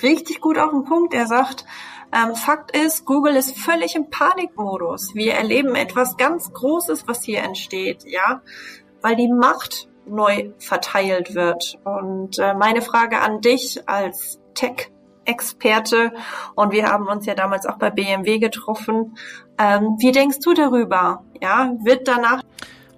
richtig 0.03 0.41
gut 0.41 0.59
auf 0.59 0.71
den 0.71 0.85
Punkt. 0.85 1.13
Er 1.13 1.27
sagt, 1.27 1.65
ähm, 2.13 2.35
Fakt 2.35 2.77
ist, 2.77 3.05
Google 3.05 3.37
ist 3.37 3.57
völlig 3.57 3.97
im 3.97 4.11
Panikmodus. 4.11 5.15
Wir 5.15 5.35
erleben 5.35 5.75
etwas 5.75 6.17
ganz 6.17 6.53
Großes, 6.53 7.09
was 7.09 7.23
hier 7.25 7.43
entsteht, 7.43 8.05
ja, 8.07 8.43
weil 9.03 9.17
die 9.17 9.29
Macht 9.29 9.89
neu 10.07 10.53
verteilt 10.59 11.35
wird. 11.35 11.79
Und 11.85 12.39
äh, 12.39 12.55
meine 12.55 12.81
Frage 12.81 13.21
an 13.21 13.41
dich 13.41 13.89
als 13.89 14.41
Tech 14.55 14.91
Experte 15.29 16.13
und 16.55 16.73
wir 16.73 16.87
haben 16.87 17.07
uns 17.07 17.27
ja 17.27 17.35
damals 17.35 17.67
auch 17.67 17.77
bei 17.77 17.91
BMW 17.91 18.39
getroffen. 18.39 19.17
Ähm, 19.59 19.97
wie 19.99 20.13
denkst 20.13 20.39
du 20.43 20.55
darüber? 20.55 21.23
Ja, 21.41 21.73
wird 21.83 22.09
danach. 22.09 22.43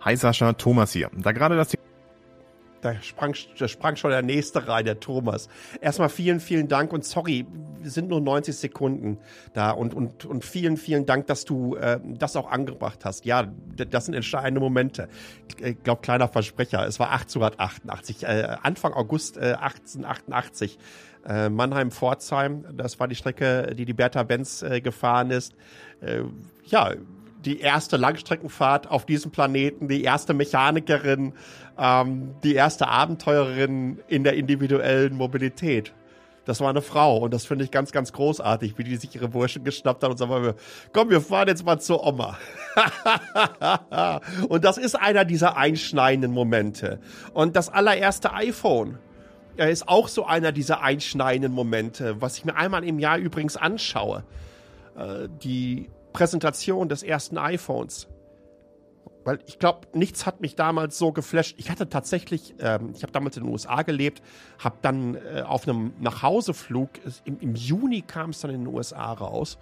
Hi 0.01 0.17
Sascha, 0.17 0.53
Thomas 0.55 0.93
hier. 0.93 1.11
Da 1.13 1.33
gerade 1.33 1.57
das 1.57 1.75
da 2.81 3.01
sprang, 3.03 3.35
da 3.59 3.69
sprang 3.69 3.97
schon 3.97 4.11
der 4.11 4.23
nächste 4.23 4.67
rein, 4.67 4.85
der 4.85 5.01
Thomas. 5.01 5.49
Erstmal 5.81 6.09
vielen, 6.09 6.41
vielen 6.41 6.69
Dank 6.69 6.93
und 6.93 7.05
sorry, 7.05 7.47
wir 7.79 7.91
sind 7.91 8.09
nur 8.09 8.21
90 8.21 8.57
Sekunden 8.57 9.19
da 9.53 9.71
und, 9.71 9.93
und, 9.93 10.25
und 10.25 10.45
vielen, 10.45 10.77
vielen 10.77 11.05
Dank, 11.07 11.27
dass 11.27 11.45
du 11.45 11.77
äh, 11.77 12.01
das 12.03 12.37
auch 12.37 12.51
angebracht 12.51 13.05
hast. 13.05 13.27
Ja, 13.27 13.53
das 13.77 14.07
sind 14.07 14.15
entscheidende 14.15 14.61
Momente. 14.61 15.09
Ich 15.59 15.83
glaube, 15.83 16.01
kleiner 16.01 16.29
Versprecher, 16.29 16.87
es 16.87 16.99
war 16.99 17.11
1888, 17.11 18.23
äh, 18.23 18.57
Anfang 18.63 18.95
August 18.95 19.37
äh, 19.37 19.57
1888. 19.61 20.79
Äh, 21.27 21.51
Mannheim-Pforzheim, 21.51 22.65
das 22.73 22.99
war 22.99 23.09
die 23.09 23.15
Strecke, 23.15 23.75
die 23.77 23.85
die 23.85 23.93
Bertha 23.93 24.23
Benz 24.23 24.63
äh, 24.63 24.81
gefahren 24.81 25.31
ist. 25.31 25.55
Äh, 26.01 26.23
ja, 26.65 26.95
die 27.45 27.61
erste 27.61 27.97
Langstreckenfahrt 27.97 28.91
auf 28.91 29.07
diesem 29.07 29.31
Planeten, 29.31 29.89
die 29.89 30.03
erste 30.03 30.35
Mechanikerin, 30.35 31.33
ähm, 31.79 32.35
die 32.43 32.55
erste 32.55 32.89
Abenteurerin 32.89 33.99
in 34.09 34.25
der 34.25 34.35
individuellen 34.35 35.17
Mobilität. 35.17 35.93
Das 36.47 36.61
war 36.61 36.71
eine 36.71 36.83
Frau 36.83 37.19
und 37.19 37.35
das 37.35 37.45
finde 37.45 37.65
ich 37.65 37.71
ganz, 37.71 37.93
ganz 37.93 38.13
großartig, 38.13 38.77
wie 38.79 38.85
die 38.85 38.97
sich 38.97 39.15
ihre 39.15 39.29
Burschen 39.29 39.63
geschnappt 39.63 40.03
hat 40.03 40.11
und 40.11 40.17
sagen, 40.17 40.55
komm, 40.93 41.11
wir 41.11 41.21
fahren 41.21 41.49
jetzt 41.49 41.65
mal 41.65 41.79
zur 41.79 42.05
Oma. 42.07 42.39
und 44.49 44.65
das 44.65 44.79
ist 44.79 44.95
einer 44.95 45.25
dieser 45.25 45.57
einschneidenden 45.57 46.33
Momente. 46.33 46.99
Und 47.35 47.57
das 47.57 47.69
allererste 47.69 48.33
iPhone, 48.33 48.99
er 49.57 49.71
ist 49.71 49.89
auch 49.89 50.09
so 50.09 50.25
einer 50.25 50.53
dieser 50.53 50.83
einschneidenden 50.83 51.53
Momente, 51.53 52.21
was 52.21 52.39
ich 52.39 52.45
mir 52.45 52.57
einmal 52.57 52.85
im 52.85 52.99
Jahr 52.99 53.19
übrigens 53.19 53.57
anschaue. 53.57 54.25
Äh, 54.97 55.29
die 55.43 55.91
Präsentation 56.13 56.89
des 56.89 57.03
ersten 57.03 57.39
iPhones. 57.39 58.09
Weil 59.25 59.39
ich 59.47 59.59
glaube, 59.59 59.87
nichts 59.93 60.25
hat 60.25 60.41
mich 60.41 60.57
damals 60.57 60.97
so 60.99 61.13
geflasht. 61.13 61.55
Ich 61.59 61.71
hatte 61.71 61.89
tatsächlich, 61.89 62.55
ähm, 62.59 62.93
ich 62.95 63.03
habe 63.03 63.13
damals 63.13 63.37
in 63.37 63.45
den 63.45 63.53
USA 63.53 63.83
gelebt, 63.83 64.23
habe 64.59 64.77
dann 64.83 65.15
äh, 65.15 65.43
auf 65.43 65.69
einem 65.69 65.93
Nachhauseflug, 66.01 66.89
im, 67.25 67.39
im 67.41 67.55
Juni 67.55 68.03
kam 68.03 68.31
es 68.31 68.41
dann 68.41 68.51
in 68.51 68.65
den 68.65 68.75
USA 68.75 69.13
raus, 69.13 69.59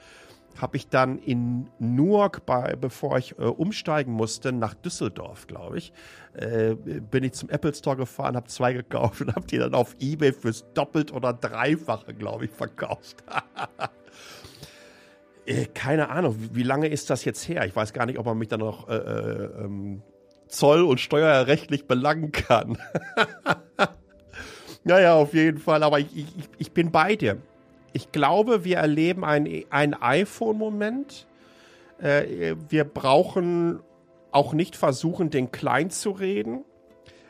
habe 0.56 0.76
ich 0.76 0.88
dann 0.88 1.18
in 1.18 1.70
Newark, 1.78 2.44
bei, 2.44 2.74
bevor 2.74 3.18
ich 3.18 3.38
äh, 3.38 3.42
umsteigen 3.42 4.12
musste, 4.12 4.52
nach 4.52 4.74
Düsseldorf, 4.74 5.46
glaube 5.46 5.78
ich, 5.78 5.92
äh, 6.34 6.74
bin 6.74 7.24
ich 7.24 7.32
zum 7.32 7.48
Apple 7.48 7.74
Store 7.74 7.96
gefahren, 7.96 8.36
habe 8.36 8.48
zwei 8.48 8.72
gekauft 8.72 9.20
und 9.20 9.34
habe 9.34 9.46
die 9.46 9.58
dann 9.58 9.74
auf 9.74 9.96
Ebay 10.00 10.32
fürs 10.32 10.64
Doppelt- 10.74 11.12
oder 11.12 11.32
Dreifache, 11.32 12.14
glaube 12.14 12.46
ich, 12.46 12.50
verkauft. 12.50 13.22
äh, 15.46 15.66
keine 15.66 16.08
Ahnung, 16.08 16.36
wie 16.52 16.64
lange 16.64 16.88
ist 16.88 17.10
das 17.10 17.24
jetzt 17.24 17.48
her? 17.48 17.64
Ich 17.64 17.76
weiß 17.76 17.92
gar 17.92 18.06
nicht, 18.06 18.18
ob 18.18 18.26
man 18.26 18.38
mich 18.38 18.48
dann 18.48 18.60
noch 18.60 18.88
äh, 18.88 18.96
äh 18.96 19.64
ähm, 19.64 20.02
zoll- 20.48 20.82
und 20.82 20.98
steuerrechtlich 20.98 21.86
belangen 21.86 22.32
kann. 22.32 22.78
naja, 24.84 25.14
auf 25.14 25.34
jeden 25.34 25.58
Fall, 25.58 25.82
aber 25.82 26.00
ich, 26.00 26.16
ich, 26.16 26.26
ich 26.58 26.72
bin 26.72 26.90
bei 26.90 27.16
dir 27.16 27.36
ich 27.92 28.12
glaube, 28.12 28.64
wir 28.64 28.78
erleben 28.78 29.24
einen 29.24 29.94
iPhone-Moment. 29.94 31.26
Äh, 31.98 32.54
wir 32.68 32.84
brauchen 32.84 33.80
auch 34.30 34.52
nicht 34.52 34.76
versuchen, 34.76 35.30
den 35.30 35.50
klein 35.50 35.90
zu 35.90 36.10
reden. 36.10 36.64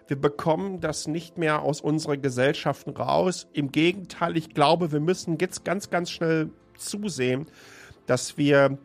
Wir 0.09 0.21
bekommen 0.21 0.81
das 0.81 1.07
nicht 1.07 1.37
mehr 1.39 1.63
aus 1.63 1.81
unseren 1.81 2.23
Gesellschaften 2.23 2.91
raus. 2.91 3.47
Im 3.53 3.73
Gegenteil, 3.73 4.37
ich 4.37 4.55
glaube, 4.55 4.91
wir 4.91 5.01
müssen 5.01 5.39
jetzt 5.39 5.65
ganz, 5.65 5.91
ganz 5.91 6.11
schnell 6.11 6.51
zusehen, 6.77 7.47
dass 8.07 8.39
wir 8.39 8.79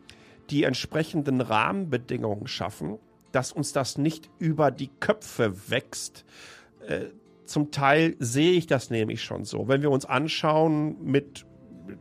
die 0.50 0.64
entsprechenden 0.64 1.40
Rahmenbedingungen 1.40 2.46
schaffen, 2.46 2.98
dass 3.32 3.52
uns 3.52 3.72
das 3.72 3.96
nicht 3.96 4.28
über 4.38 4.70
die 4.70 4.90
Köpfe 5.00 5.70
wächst. 5.70 6.24
Äh, 6.86 7.06
zum 7.46 7.70
Teil 7.70 8.16
sehe 8.18 8.52
ich 8.52 8.66
das 8.66 8.90
nämlich 8.90 9.22
schon 9.22 9.44
so. 9.44 9.68
Wenn 9.68 9.82
wir 9.82 9.90
uns 9.90 10.04
anschauen, 10.04 10.96
mit 11.02 11.46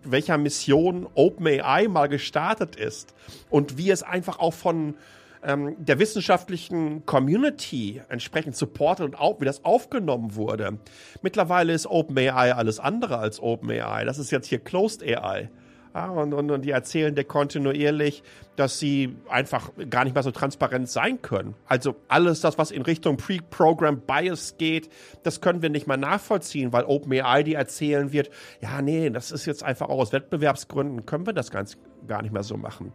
welcher 0.04 0.38
Mission 0.38 1.08
OpenAI 1.16 1.88
mal 1.88 2.08
gestartet 2.08 2.76
ist 2.76 3.14
und 3.50 3.78
wie 3.78 3.92
es 3.92 4.04
einfach 4.04 4.40
auch 4.40 4.54
von 4.54 4.96
ähm, 5.44 5.76
der 5.78 6.00
wissenschaftlichen 6.00 7.06
Community 7.06 8.02
entsprechend 8.10 8.56
supportet 8.56 9.06
und 9.06 9.20
auch, 9.20 9.42
wie 9.42 9.46
das 9.46 9.66
aufgenommen 9.66 10.36
wurde. 10.36 10.78
Mittlerweile 11.22 11.74
ist 11.74 11.86
OpenAI 11.88 12.54
alles 12.54 12.80
andere 12.80 13.18
als 13.18 13.42
OpenAI. 13.42 14.06
Das 14.06 14.20
ist 14.20 14.32
jetzt 14.32 14.48
hier 14.48 14.60
Closed 14.60 15.04
AI. 15.04 15.50
Und, 15.94 16.34
und, 16.34 16.50
und 16.50 16.66
die 16.66 16.72
erzählen 16.72 17.14
dir 17.14 17.24
kontinuierlich, 17.24 18.24
dass 18.56 18.80
sie 18.80 19.16
einfach 19.30 19.70
gar 19.90 20.04
nicht 20.04 20.16
mehr 20.16 20.24
so 20.24 20.32
transparent 20.32 20.90
sein 20.90 21.22
können. 21.22 21.54
Also 21.68 21.96
alles 22.08 22.42
das, 22.42 22.58
was 22.58 22.72
in 22.72 22.82
Richtung 22.82 23.18
Pre-Program 23.18 24.02
Bias 24.02 24.58
geht, 24.58 24.90
das 25.22 25.40
können 25.40 25.62
wir 25.62 25.70
nicht 25.70 25.86
mehr 25.88 25.98
nachvollziehen, 25.98 26.74
weil 26.74 26.86
OpenAI 26.86 27.44
die 27.44 27.54
erzählen 27.54 28.12
wird, 28.12 28.32
ja, 28.60 28.82
nee, 28.82 29.10
das 29.12 29.32
ist 29.32 29.46
jetzt 29.46 29.64
einfach 29.64 29.90
auch 29.90 30.00
aus 30.00 30.14
Wettbewerbsgründen, 30.14 31.06
können 31.06 31.28
wir 31.28 31.34
das 31.34 31.52
ganz 31.52 31.78
gar 32.08 32.24
nicht 32.24 32.34
mehr 32.34 32.44
so 32.44 32.58
machen. 32.58 32.92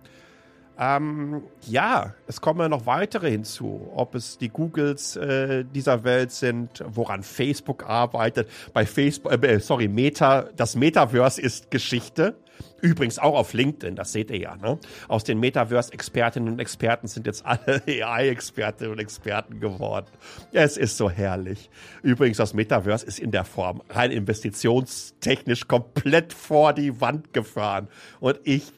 Ähm, 0.81 1.43
ja, 1.67 2.15
es 2.29 2.41
kommen 2.41 2.61
ja 2.61 2.69
noch 2.69 2.87
weitere 2.87 3.31
hinzu, 3.31 3.91
ob 3.95 4.15
es 4.15 4.39
die 4.39 4.49
Googles 4.49 5.17
äh, 5.17 5.65
dieser 5.65 6.05
Welt 6.05 6.31
sind, 6.31 6.85
woran 6.87 7.25
Facebook 7.25 7.89
arbeitet. 7.89 8.49
Bei 8.73 8.87
Facebook, 8.87 9.43
äh, 9.43 9.59
sorry, 9.59 9.89
Meta, 9.89 10.49
das 10.57 10.77
Metaverse 10.77 11.41
ist 11.41 11.73
Geschichte. 11.73 12.37
Übrigens 12.81 13.19
auch 13.19 13.35
auf 13.35 13.55
LinkedIn, 13.55 13.97
das 13.97 14.13
seht 14.13 14.31
ihr 14.31 14.39
ja. 14.39 14.57
Ne? 14.57 14.79
Aus 15.09 15.25
den 15.25 15.41
Metaverse-Expertinnen 15.41 16.53
und 16.53 16.61
Experten 16.61 17.09
sind 17.09 17.27
jetzt 17.27 17.45
alle 17.45 17.83
AI-Expertinnen 17.87 18.93
und 18.93 18.99
Experten 18.99 19.61
geworden. 19.61 20.07
Es 20.53 20.77
ist 20.77 20.97
so 20.97 21.11
herrlich. 21.11 21.71
Übrigens, 22.03 22.37
das 22.37 22.55
Metaverse 22.55 23.05
ist 23.05 23.19
in 23.19 23.31
der 23.31 23.45
Form 23.45 23.83
rein 23.91 24.11
investitionstechnisch 24.11 25.67
komplett 25.67 26.33
vor 26.33 26.73
die 26.73 27.01
Wand 27.01 27.33
gefahren. 27.33 27.89
Und 28.21 28.39
ich 28.45 28.73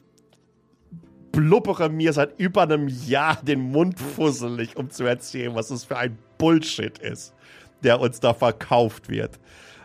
blubbere 1.31 1.89
mir 1.89 2.13
seit 2.13 2.39
über 2.39 2.63
einem 2.63 2.87
Jahr 2.87 3.41
den 3.41 3.71
Mund 3.71 3.99
fusselig, 3.99 4.77
um 4.77 4.89
zu 4.89 5.05
erzählen, 5.05 5.55
was 5.55 5.69
das 5.69 5.85
für 5.85 5.97
ein 5.97 6.17
Bullshit 6.37 6.97
ist, 6.97 7.33
der 7.83 7.99
uns 7.99 8.19
da 8.19 8.33
verkauft 8.33 9.09
wird. 9.09 9.39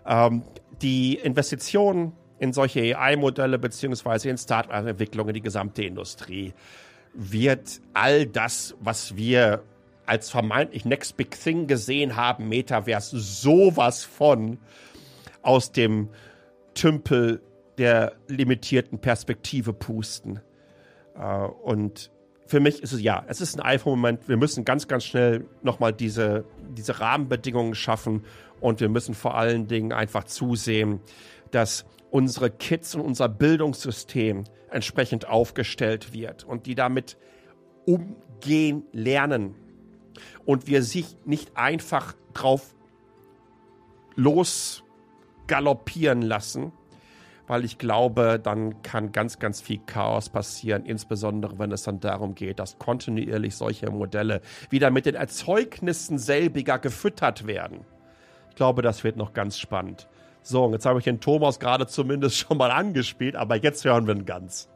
Ähm, 0.06 0.42
die 0.82 1.14
Investitionen 1.14 2.12
in 2.38 2.53
solche 2.53 2.96
AI-Modelle 2.96 3.59
beziehungsweise 3.59 4.29
in 4.29 4.38
Start-up-Entwicklung 4.38 5.29
in 5.29 5.35
die 5.35 5.42
gesamte 5.42 5.85
Industrie 5.85 6.53
wird 7.14 7.81
all 7.94 8.27
das, 8.27 8.75
was 8.81 9.16
wir 9.16 9.62
als 10.05 10.31
vermeintlich 10.31 10.85
Next 10.85 11.16
Big 11.16 11.31
Thing 11.40 11.66
gesehen 11.66 12.16
haben, 12.16 12.49
Metaverse, 12.49 13.18
sowas 13.18 14.05
von 14.05 14.59
aus 15.42 15.72
dem 15.72 16.11
Tümpel 16.75 17.40
der 17.79 18.12
limitierten 18.29 18.99
Perspektive 18.99 19.72
pusten. 19.72 20.40
Uh, 21.18 21.49
und 21.62 22.11
für 22.46 22.61
mich 22.61 22.83
ist 22.83 22.92
es 22.92 23.01
ja, 23.01 23.25
es 23.27 23.40
ist 23.40 23.59
ein 23.59 23.64
iPhone-Moment. 23.64 24.29
Wir 24.29 24.37
müssen 24.37 24.64
ganz, 24.64 24.87
ganz 24.87 25.05
schnell 25.05 25.46
nochmal 25.62 25.92
diese, 25.92 26.44
diese 26.77 27.01
Rahmenbedingungen 27.01 27.75
schaffen 27.75 28.25
und 28.61 28.81
wir 28.81 28.88
müssen 28.88 29.14
vor 29.14 29.37
allen 29.37 29.66
Dingen 29.66 29.92
einfach 29.92 30.25
zusehen, 30.25 31.01
dass 31.51 31.87
unsere 32.16 32.50
Kids 32.50 32.94
und 32.94 33.02
unser 33.02 33.29
Bildungssystem 33.29 34.44
entsprechend 34.70 35.29
aufgestellt 35.29 36.14
wird 36.14 36.44
und 36.44 36.64
die 36.64 36.74
damit 36.74 37.18
umgehen 37.85 38.85
lernen 38.92 39.55
und 40.46 40.66
wir 40.66 40.83
sich 40.83 41.18
nicht 41.26 41.59
einfach 41.59 42.14
drauf 42.33 42.74
losgaloppieren 44.14 46.22
lassen, 46.22 46.72
weil 47.48 47.66
ich 47.66 47.76
glaube, 47.76 48.40
dann 48.42 48.81
kann 48.81 49.12
ganz, 49.12 49.38
ganz 49.38 49.61
viel 49.61 49.81
Chaos 49.85 50.31
passieren, 50.31 50.87
insbesondere 50.87 51.59
wenn 51.59 51.70
es 51.70 51.83
dann 51.83 52.00
darum 52.00 52.35
geht, 52.35 52.61
dass 52.61 52.79
kontinuierlich 52.79 53.57
solche 53.57 53.90
Modelle 53.90 54.40
wieder 54.70 54.90
mit 54.90 55.05
den 55.05 55.16
Erzeugnissen 55.16 56.18
selbiger 56.18 56.79
gefüttert 56.79 57.46
werden. 57.46 57.85
Ich 58.48 58.57
glaube, 58.57 58.81
das 58.81 59.05
wird 59.05 59.18
noch 59.18 59.35
ganz 59.35 59.59
spannend. 59.59 60.09
So, 60.48 60.64
und 60.64 60.74
jetzt 60.74 60.87
habe 60.87 61.00
ich 61.00 61.04
den 61.04 61.18
Thomas 61.18 61.59
gerade 61.59 61.88
zumindest 61.88 62.37
schon 62.46 62.56
mal 62.56 62.70
angespielt, 62.70 63.35
aber 63.35 63.56
jetzt 63.56 63.85
hören 63.85 64.06
wir 64.06 64.14
ihn 64.14 64.24
ganz. 64.24 64.68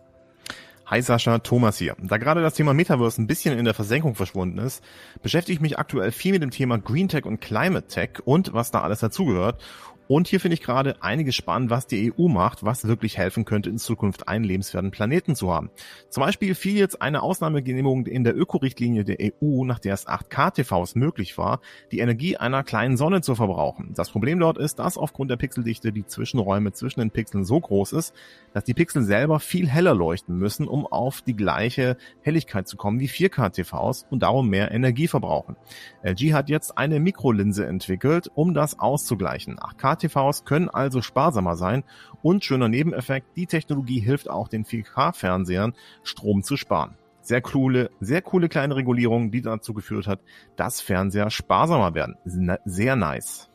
Hi 0.86 1.00
Sascha, 1.00 1.38
Thomas 1.38 1.78
hier. 1.78 1.94
Da 2.02 2.16
gerade 2.18 2.42
das 2.42 2.54
Thema 2.54 2.74
Metaverse 2.74 3.22
ein 3.22 3.28
bisschen 3.28 3.56
in 3.56 3.64
der 3.64 3.74
Versenkung 3.74 4.16
verschwunden 4.16 4.58
ist, 4.58 4.82
beschäftige 5.22 5.54
ich 5.54 5.60
mich 5.60 5.78
aktuell 5.78 6.10
viel 6.10 6.32
mit 6.32 6.42
dem 6.42 6.50
Thema 6.50 6.78
Green 6.78 7.06
Tech 7.08 7.24
und 7.24 7.40
Climate 7.40 7.86
Tech 7.86 8.10
und 8.24 8.52
was 8.52 8.72
da 8.72 8.80
alles 8.80 8.98
dazugehört 8.98 9.62
und 10.10 10.26
hier 10.26 10.40
finde 10.40 10.54
ich 10.54 10.62
gerade 10.62 11.00
einiges 11.04 11.36
spannend, 11.36 11.70
was 11.70 11.86
die 11.86 12.12
EU 12.12 12.26
macht, 12.26 12.64
was 12.64 12.88
wirklich 12.88 13.16
helfen 13.16 13.44
könnte, 13.44 13.70
in 13.70 13.78
Zukunft 13.78 14.26
einen 14.26 14.42
lebenswerten 14.42 14.90
Planeten 14.90 15.36
zu 15.36 15.54
haben. 15.54 15.70
Zum 16.08 16.24
Beispiel 16.24 16.56
fiel 16.56 16.76
jetzt 16.76 17.00
eine 17.00 17.22
Ausnahmegenehmigung 17.22 18.06
in 18.06 18.24
der 18.24 18.36
Ökorichtlinie 18.36 19.04
der 19.04 19.18
EU, 19.20 19.64
nach 19.64 19.78
der 19.78 19.94
es 19.94 20.08
8K-TVs 20.08 20.96
möglich 20.96 21.38
war, 21.38 21.60
die 21.92 22.00
Energie 22.00 22.36
einer 22.36 22.64
kleinen 22.64 22.96
Sonne 22.96 23.20
zu 23.20 23.36
verbrauchen. 23.36 23.92
Das 23.94 24.10
Problem 24.10 24.40
dort 24.40 24.58
ist, 24.58 24.80
dass 24.80 24.98
aufgrund 24.98 25.30
der 25.30 25.36
Pixeldichte 25.36 25.92
die 25.92 26.04
Zwischenräume 26.04 26.72
zwischen 26.72 26.98
den 26.98 27.12
Pixeln 27.12 27.44
so 27.44 27.60
groß 27.60 27.92
ist, 27.92 28.12
dass 28.52 28.64
die 28.64 28.74
Pixel 28.74 29.04
selber 29.04 29.38
viel 29.38 29.68
heller 29.68 29.94
leuchten 29.94 30.36
müssen, 30.36 30.66
um 30.66 30.88
auf 30.88 31.22
die 31.22 31.36
gleiche 31.36 31.96
Helligkeit 32.22 32.66
zu 32.66 32.76
kommen 32.76 32.98
wie 32.98 33.08
4K-TVs 33.08 34.06
und 34.10 34.24
darum 34.24 34.48
mehr 34.48 34.72
Energie 34.72 35.06
verbrauchen. 35.06 35.54
LG 36.02 36.32
hat 36.32 36.48
jetzt 36.48 36.76
eine 36.76 36.98
Mikrolinse 36.98 37.64
entwickelt, 37.64 38.28
um 38.34 38.54
das 38.54 38.76
auszugleichen. 38.76 39.56
8K 39.60 39.99
TVs 40.00 40.44
können 40.44 40.68
also 40.68 41.02
sparsamer 41.02 41.56
sein 41.56 41.84
und 42.22 42.44
schöner 42.44 42.68
Nebeneffekt, 42.68 43.36
die 43.36 43.46
Technologie 43.46 44.00
hilft 44.00 44.28
auch 44.28 44.48
den 44.48 44.64
4K-Fernsehern 44.64 45.74
Strom 46.02 46.42
zu 46.42 46.56
sparen. 46.56 46.96
Sehr 47.22 47.42
coole, 47.42 47.90
sehr 48.00 48.22
coole 48.22 48.48
kleine 48.48 48.76
Regulierung, 48.76 49.30
die 49.30 49.42
dazu 49.42 49.74
geführt 49.74 50.06
hat, 50.06 50.20
dass 50.56 50.80
Fernseher 50.80 51.30
sparsamer 51.30 51.94
werden. 51.94 52.16
Sehr 52.64 52.96
nice. 52.96 53.50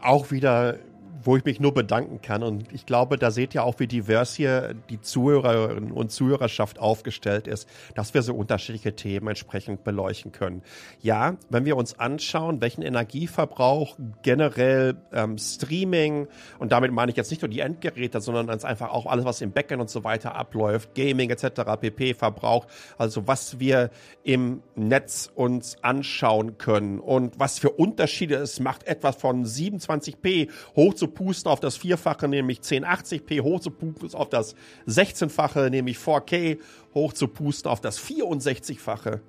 Auch 0.00 0.30
wieder 0.30 0.78
wo 1.24 1.36
ich 1.36 1.44
mich 1.44 1.60
nur 1.60 1.72
bedanken 1.72 2.20
kann. 2.20 2.42
Und 2.42 2.72
ich 2.72 2.86
glaube, 2.86 3.18
da 3.18 3.30
seht 3.30 3.54
ihr 3.54 3.64
auch, 3.64 3.78
wie 3.78 3.86
divers 3.86 4.34
hier 4.34 4.74
die 4.90 5.00
Zuhörerinnen 5.00 5.92
und 5.92 6.12
Zuhörerschaft 6.12 6.78
aufgestellt 6.78 7.46
ist, 7.46 7.68
dass 7.94 8.14
wir 8.14 8.22
so 8.22 8.34
unterschiedliche 8.34 8.94
Themen 8.94 9.28
entsprechend 9.28 9.84
beleuchten 9.84 10.32
können. 10.32 10.62
Ja, 11.00 11.36
wenn 11.50 11.64
wir 11.64 11.76
uns 11.76 11.98
anschauen, 11.98 12.60
welchen 12.60 12.82
Energieverbrauch 12.82 13.96
generell 14.22 14.96
ähm, 15.12 15.38
Streaming, 15.38 16.28
und 16.58 16.72
damit 16.72 16.92
meine 16.92 17.10
ich 17.10 17.16
jetzt 17.16 17.30
nicht 17.30 17.42
nur 17.42 17.48
die 17.48 17.60
Endgeräte, 17.60 18.20
sondern 18.20 18.50
einfach 18.64 18.90
auch 18.90 19.06
alles, 19.06 19.24
was 19.24 19.40
im 19.40 19.52
Backend 19.52 19.80
und 19.80 19.90
so 19.90 20.04
weiter 20.04 20.34
abläuft, 20.34 20.94
Gaming 20.94 21.30
etc., 21.30 21.62
pp. 21.80 22.14
verbraucht, 22.14 22.68
also 22.98 23.26
was 23.26 23.58
wir 23.58 23.90
im 24.22 24.62
Netz 24.74 25.30
uns 25.34 25.76
anschauen 25.82 26.58
können 26.58 27.00
und 27.00 27.38
was 27.38 27.58
für 27.58 27.70
Unterschiede 27.70 28.36
es 28.36 28.60
macht, 28.60 28.86
etwas 28.86 29.16
von 29.16 29.44
27p 29.44 30.48
hoch 30.76 30.94
zu 30.94 31.08
pusten 31.14 31.50
auf 31.50 31.60
das 31.60 31.76
Vierfache, 31.76 32.28
nämlich 32.28 32.60
1080p, 32.60 33.40
hoch 33.42 33.60
zu 33.60 33.70
pusten 33.70 34.18
auf 34.18 34.28
das 34.28 34.54
16-fache, 34.86 35.70
nämlich 35.70 35.98
4K, 35.98 36.58
hoch 36.94 37.12
zu 37.12 37.28
pusten 37.28 37.70
auf 37.70 37.80
das 37.80 38.00
64-fache. 38.00 39.20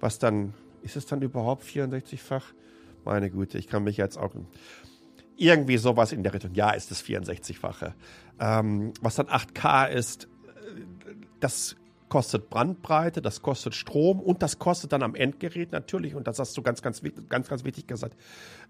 Was 0.00 0.18
dann, 0.18 0.54
ist 0.82 0.96
es 0.96 1.06
dann 1.06 1.22
überhaupt 1.22 1.64
64-fach? 1.64 2.44
Meine 3.04 3.30
Güte, 3.30 3.58
ich 3.58 3.68
kann 3.68 3.84
mich 3.84 3.96
jetzt 3.96 4.16
auch 4.16 4.34
irgendwie 5.36 5.78
sowas 5.78 6.12
in 6.12 6.22
der 6.22 6.32
Richtung. 6.32 6.54
Ja, 6.54 6.70
ist 6.70 6.90
es 6.90 7.02
64-fache. 7.04 7.94
Ähm, 8.40 8.92
was 9.00 9.16
dann 9.16 9.26
8K 9.26 9.88
ist, 9.88 10.28
das 11.40 11.76
kostet 12.08 12.48
Brandbreite, 12.48 13.20
das 13.20 13.42
kostet 13.42 13.74
Strom 13.74 14.20
und 14.20 14.42
das 14.42 14.58
kostet 14.58 14.92
dann 14.92 15.02
am 15.02 15.14
Endgerät 15.14 15.72
natürlich, 15.72 16.14
und 16.14 16.28
das 16.28 16.38
hast 16.38 16.56
du 16.56 16.62
ganz, 16.62 16.80
ganz, 16.80 17.02
ganz, 17.28 17.48
ganz 17.48 17.64
wichtig 17.64 17.86
gesagt, 17.86 18.16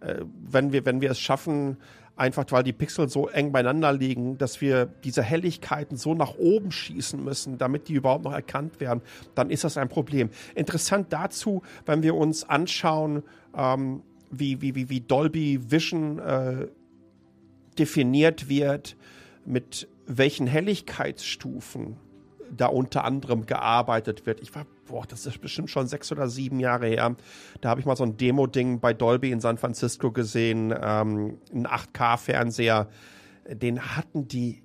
äh, 0.01 0.23
wenn, 0.49 0.73
wir, 0.73 0.87
wenn 0.87 1.01
wir 1.01 1.11
es 1.11 1.21
schaffen, 1.21 1.77
einfach 2.17 2.45
weil 2.51 2.63
die 2.63 2.73
Pixel 2.73 3.09
so 3.09 3.29
eng 3.29 3.53
beieinander 3.53 3.93
liegen, 3.93 4.39
dass 4.39 4.61
wir 4.61 4.87
diese 4.87 5.23
Helligkeiten 5.23 5.97
so 5.97 6.15
nach 6.15 6.37
oben 6.37 6.71
schießen 6.71 7.23
müssen, 7.23 7.59
damit 7.59 7.89
die 7.89 7.95
überhaupt 7.95 8.25
noch 8.25 8.33
erkannt 8.33 8.81
werden, 8.81 9.03
dann 9.35 9.51
ist 9.51 9.65
das 9.65 9.77
ein 9.77 9.89
Problem. 9.89 10.31
Interessant 10.55 11.13
dazu, 11.13 11.63
wenn 11.87 12.03
wir 12.03 12.15
uns 12.15 12.49
anschauen, 12.49 13.23
ähm, 13.57 14.03
wie, 14.31 14.61
wie, 14.61 14.75
wie, 14.75 14.89
wie 14.89 15.01
Dolby 15.01 15.71
Vision 15.71 16.19
äh, 16.19 16.69
definiert 17.79 18.49
wird, 18.49 18.97
mit 19.45 19.89
welchen 20.07 20.47
Helligkeitsstufen 20.47 21.97
da 22.57 22.67
unter 22.67 23.05
anderem 23.05 23.47
gearbeitet 23.47 24.27
wird. 24.27 24.41
Ich 24.41 24.55
war, 24.55 24.67
boah, 24.87 25.05
das 25.07 25.27
ist 25.27 25.41
bestimmt 25.41 25.71
schon 25.71 25.87
sechs 25.87 26.11
oder 26.13 26.29
sieben 26.29 26.61
Jahre 26.61 26.87
her. 26.87 27.17
Da 27.61 27.71
habe 27.71 27.81
ich 27.81 27.87
mal 27.87 27.97
so 27.97 28.05
ein 28.05 28.17
Demo-Ding 28.17 28.81
bei 28.81 28.93
Dolby 28.95 29.31
in 29.31 29.41
San 29.41 29.59
Francisco 29.59 30.13
gesehen, 30.13 30.73
ähm, 30.73 31.39
ein 31.53 31.67
8K-Fernseher. 31.67 32.89
Den 33.49 33.97
hatten 33.97 34.29
die, 34.29 34.63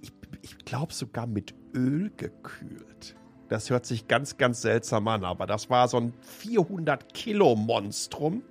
ich, 0.00 0.12
ich 0.42 0.58
glaube 0.58 0.92
sogar 0.92 1.26
mit 1.26 1.54
Öl 1.74 2.10
gekühlt. 2.16 3.16
Das 3.48 3.70
hört 3.70 3.86
sich 3.86 4.08
ganz, 4.08 4.36
ganz 4.36 4.60
seltsam 4.60 5.08
an, 5.08 5.24
aber 5.24 5.46
das 5.46 5.70
war 5.70 5.88
so 5.88 5.96
ein 5.98 6.12
400 6.20 7.14
Kilo 7.14 7.56
Monstrum. 7.56 8.42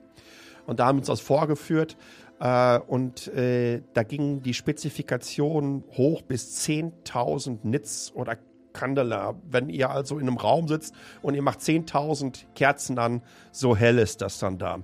Und 0.66 0.80
da 0.80 0.88
haben 0.88 0.98
wir 0.98 1.02
uns 1.02 1.08
das 1.08 1.22
vorgeführt. 1.22 1.98
Äh, 2.40 2.80
und 2.80 3.28
äh, 3.30 3.82
da 3.94 4.04
gingen 4.04 4.42
die 4.42 4.54
Spezifikationen 4.54 5.84
hoch 5.96 6.22
bis 6.24 6.68
10.000 6.68 7.60
Nits 7.64 8.12
oder 8.14 8.38
Candela. 8.78 9.36
Wenn 9.50 9.70
ihr 9.70 9.90
also 9.90 10.20
in 10.20 10.28
einem 10.28 10.38
Raum 10.38 10.68
sitzt 10.68 10.94
und 11.22 11.34
ihr 11.34 11.42
macht 11.42 11.60
10.000 11.60 12.46
Kerzen 12.56 13.00
an, 13.00 13.22
so 13.52 13.76
hell 13.76 13.98
ist 13.98 14.22
das 14.22 14.40
dann 14.40 14.58
da. 14.58 14.80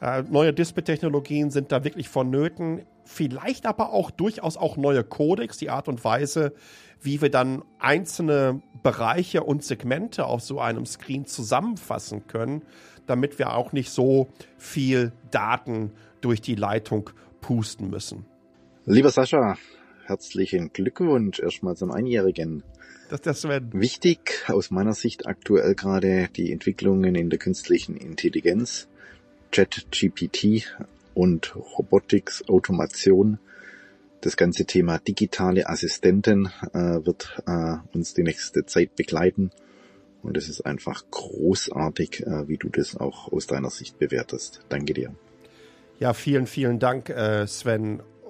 Äh, 0.00 0.22
neue 0.22 0.52
Display-Technologien 0.52 1.50
sind 1.50 1.70
da 1.70 1.84
wirklich 1.84 2.08
vonnöten. 2.08 2.82
Vielleicht 3.04 3.66
aber 3.66 3.92
auch 3.92 4.10
durchaus 4.10 4.56
auch 4.56 4.76
neue 4.76 5.04
Codecs, 5.04 5.58
die 5.58 5.70
Art 5.70 5.88
und 5.88 6.02
Weise, 6.04 6.54
wie 7.00 7.20
wir 7.20 7.30
dann 7.30 7.62
einzelne 7.78 8.62
Bereiche 8.82 9.42
und 9.42 9.62
Segmente 9.62 10.24
auf 10.24 10.40
so 10.40 10.58
einem 10.60 10.86
Screen 10.86 11.26
zusammenfassen 11.26 12.26
können, 12.26 12.62
damit 13.06 13.38
wir 13.38 13.54
auch 13.54 13.72
nicht 13.72 13.90
so 13.90 14.28
viel 14.56 15.12
Daten 15.30 15.92
durch 16.22 16.40
die 16.40 16.54
Leitung 16.54 17.10
pusten 17.42 17.90
müssen. 17.90 18.24
Lieber 18.86 19.10
Sascha, 19.10 19.56
herzlichen 20.06 20.72
Glückwunsch 20.72 21.40
erstmal 21.40 21.76
zum 21.76 21.90
Einjährigen. 21.90 22.62
Das 23.08 23.20
ist 23.20 23.26
der 23.26 23.34
Sven. 23.34 23.70
Wichtig 23.72 24.44
aus 24.48 24.70
meiner 24.70 24.94
Sicht 24.94 25.26
aktuell 25.26 25.74
gerade 25.74 26.28
die 26.34 26.50
Entwicklungen 26.52 27.14
in 27.14 27.28
der 27.28 27.38
künstlichen 27.38 27.96
Intelligenz, 27.96 28.88
ChatGPT 29.50 30.74
und 31.12 31.54
Robotics, 31.54 32.48
Automation. 32.48 33.38
Das 34.20 34.36
ganze 34.38 34.64
Thema 34.64 34.98
digitale 34.98 35.68
Assistenten 35.68 36.46
äh, 36.72 37.04
wird 37.04 37.42
äh, 37.46 37.76
uns 37.92 38.14
die 38.14 38.22
nächste 38.22 38.64
Zeit 38.64 38.96
begleiten. 38.96 39.50
Und 40.22 40.38
es 40.38 40.48
ist 40.48 40.62
einfach 40.62 41.04
großartig, 41.10 42.26
äh, 42.26 42.48
wie 42.48 42.56
du 42.56 42.70
das 42.70 42.96
auch 42.96 43.30
aus 43.30 43.46
deiner 43.46 43.68
Sicht 43.68 43.98
bewertest. 43.98 44.60
Danke 44.70 44.94
dir. 44.94 45.14
Ja, 46.00 46.14
vielen, 46.14 46.46
vielen 46.46 46.78
Dank, 46.78 47.10
äh, 47.10 47.46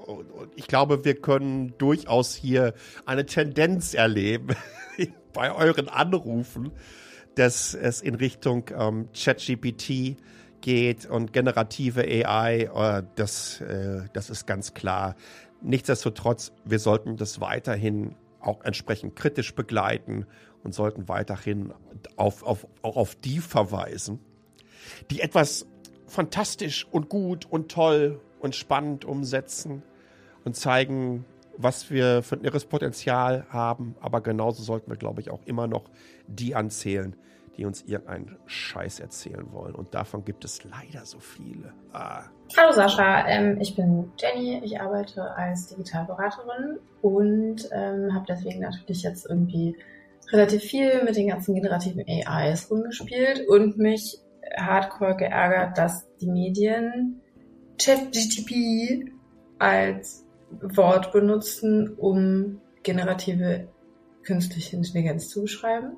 Sven. 0.04 0.26
Ich 0.56 0.66
glaube, 0.66 1.04
wir 1.04 1.14
können 1.14 1.74
durchaus 1.78 2.34
hier 2.34 2.74
eine 3.06 3.26
Tendenz 3.26 3.94
erleben 3.94 4.56
bei 5.32 5.52
euren 5.52 5.88
Anrufen, 5.88 6.72
dass 7.34 7.74
es 7.74 8.00
in 8.00 8.14
Richtung 8.14 8.70
ähm, 8.76 9.08
ChatGPT 9.12 10.16
geht 10.60 11.06
und 11.06 11.32
generative 11.32 12.02
AI. 12.02 12.62
Äh, 12.74 13.02
das, 13.16 13.60
äh, 13.60 14.02
das 14.12 14.30
ist 14.30 14.46
ganz 14.46 14.74
klar. 14.74 15.16
Nichtsdestotrotz, 15.62 16.52
wir 16.64 16.78
sollten 16.78 17.16
das 17.16 17.40
weiterhin 17.40 18.14
auch 18.40 18.62
entsprechend 18.62 19.16
kritisch 19.16 19.54
begleiten 19.54 20.26
und 20.62 20.74
sollten 20.74 21.08
weiterhin 21.08 21.72
auf, 22.16 22.42
auf, 22.42 22.66
auch 22.82 22.96
auf 22.96 23.14
die 23.14 23.38
verweisen, 23.38 24.20
die 25.10 25.20
etwas 25.20 25.66
fantastisch 26.06 26.86
und 26.90 27.08
gut 27.08 27.46
und 27.46 27.70
toll 27.70 28.20
und 28.38 28.54
spannend 28.54 29.06
umsetzen 29.06 29.82
und 30.44 30.54
zeigen, 30.56 31.24
was 31.56 31.90
wir 31.90 32.22
für 32.22 32.36
ein 32.36 32.44
irres 32.44 32.64
Potenzial 32.64 33.46
haben. 33.48 33.96
Aber 34.00 34.20
genauso 34.20 34.62
sollten 34.62 34.90
wir, 34.90 34.96
glaube 34.96 35.20
ich, 35.20 35.30
auch 35.30 35.44
immer 35.44 35.66
noch 35.66 35.84
die 36.26 36.54
anzählen, 36.54 37.16
die 37.56 37.64
uns 37.64 37.82
irgendeinen 37.82 38.36
Scheiß 38.46 39.00
erzählen 39.00 39.52
wollen. 39.52 39.74
Und 39.74 39.94
davon 39.94 40.24
gibt 40.24 40.44
es 40.44 40.64
leider 40.64 41.04
so 41.04 41.18
viele. 41.20 41.72
Ah. 41.92 42.24
Hallo 42.58 42.72
Sascha, 42.72 43.26
ähm, 43.28 43.60
ich 43.60 43.76
bin 43.76 44.12
Jenny. 44.18 44.60
Ich 44.64 44.80
arbeite 44.80 45.22
als 45.36 45.68
Digitalberaterin 45.68 46.78
und 47.00 47.68
ähm, 47.72 48.12
habe 48.14 48.26
deswegen 48.28 48.60
natürlich 48.60 49.02
jetzt 49.02 49.26
irgendwie 49.28 49.76
relativ 50.32 50.62
viel 50.62 51.04
mit 51.04 51.16
den 51.16 51.28
ganzen 51.28 51.54
generativen 51.54 52.04
AIs 52.06 52.70
rumgespielt 52.70 53.46
und 53.48 53.78
mich 53.78 54.18
hardcore 54.56 55.16
geärgert, 55.16 55.78
dass 55.78 56.06
die 56.18 56.26
Medien 56.26 57.20
ChatGTP 57.78 59.10
als 59.58 60.23
Wort 60.62 61.12
benutzen, 61.12 61.94
um 61.94 62.60
generative 62.82 63.68
künstliche 64.22 64.76
Intelligenz 64.76 65.28
zu 65.28 65.42
beschreiben. 65.42 65.96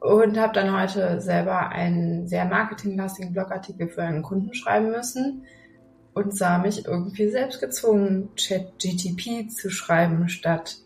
Und 0.00 0.38
habe 0.38 0.52
dann 0.52 0.78
heute 0.78 1.20
selber 1.20 1.70
einen 1.70 2.28
sehr 2.28 2.44
marketinglastigen 2.44 3.32
Blogartikel 3.32 3.88
für 3.88 4.02
einen 4.02 4.22
Kunden 4.22 4.52
schreiben 4.54 4.90
müssen 4.90 5.44
und 6.12 6.36
sah 6.36 6.58
mich 6.58 6.86
irgendwie 6.86 7.28
selbst 7.28 7.60
gezwungen, 7.60 8.28
ChatGTP 8.36 9.48
zu 9.48 9.70
schreiben 9.70 10.28
statt 10.28 10.76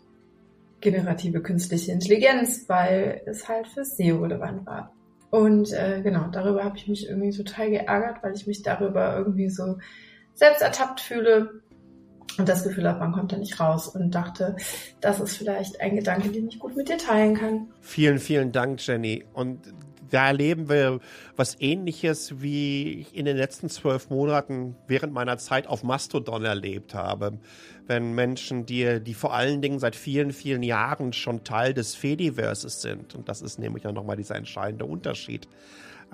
generative 0.81 1.41
künstliche 1.41 1.91
Intelligenz, 1.91 2.65
weil 2.67 3.21
es 3.25 3.49
halt 3.49 3.67
für 3.67 3.83
SEO 3.83 4.19
relevant 4.19 4.65
war. 4.65 4.93
Und 5.29 5.71
äh, 5.73 6.01
genau, 6.01 6.27
darüber 6.31 6.63
habe 6.63 6.77
ich 6.77 6.87
mich 6.87 7.07
irgendwie 7.07 7.31
total 7.31 7.69
geärgert, 7.69 8.23
weil 8.23 8.33
ich 8.33 8.47
mich 8.47 8.63
darüber 8.63 9.17
irgendwie 9.17 9.49
so 9.49 9.77
selbst 10.33 10.61
ertappt 10.61 11.01
fühle 11.01 11.61
und 12.37 12.47
das 12.47 12.63
Gefühl 12.63 12.87
habe, 12.87 12.99
man 12.99 13.11
kommt 13.11 13.31
da 13.31 13.37
nicht 13.37 13.59
raus 13.59 13.87
und 13.87 14.11
dachte, 14.13 14.55
das 15.01 15.19
ist 15.19 15.37
vielleicht 15.37 15.81
ein 15.81 15.95
Gedanke, 15.95 16.29
den 16.29 16.47
ich 16.47 16.59
gut 16.59 16.75
mit 16.75 16.89
dir 16.89 16.97
teilen 16.97 17.35
kann. 17.35 17.67
Vielen, 17.81 18.19
vielen 18.19 18.51
Dank, 18.51 18.85
Jenny. 18.85 19.25
Und 19.33 19.59
da 20.09 20.27
erleben 20.27 20.69
wir 20.69 20.99
was 21.35 21.55
ähnliches, 21.59 22.41
wie 22.41 23.01
ich 23.01 23.15
in 23.15 23.25
den 23.25 23.37
letzten 23.37 23.69
zwölf 23.69 24.09
Monaten 24.09 24.75
während 24.87 25.13
meiner 25.13 25.37
Zeit 25.37 25.67
auf 25.67 25.83
Mastodon 25.83 26.45
erlebt 26.45 26.93
habe. 26.93 27.39
Wenn 27.85 28.13
Menschen, 28.13 28.65
die, 28.65 29.01
die 29.01 29.13
vor 29.13 29.33
allen 29.33 29.61
Dingen 29.61 29.79
seit 29.79 29.95
vielen, 29.95 30.31
vielen 30.31 30.63
Jahren 30.63 31.13
schon 31.13 31.43
Teil 31.43 31.73
des 31.73 31.95
Fediverses 31.95 32.81
sind, 32.81 33.15
und 33.15 33.29
das 33.29 33.41
ist 33.41 33.59
nämlich 33.59 33.85
auch 33.87 33.93
nochmal 33.93 34.17
dieser 34.17 34.35
entscheidende 34.35 34.85
Unterschied, 34.85 35.47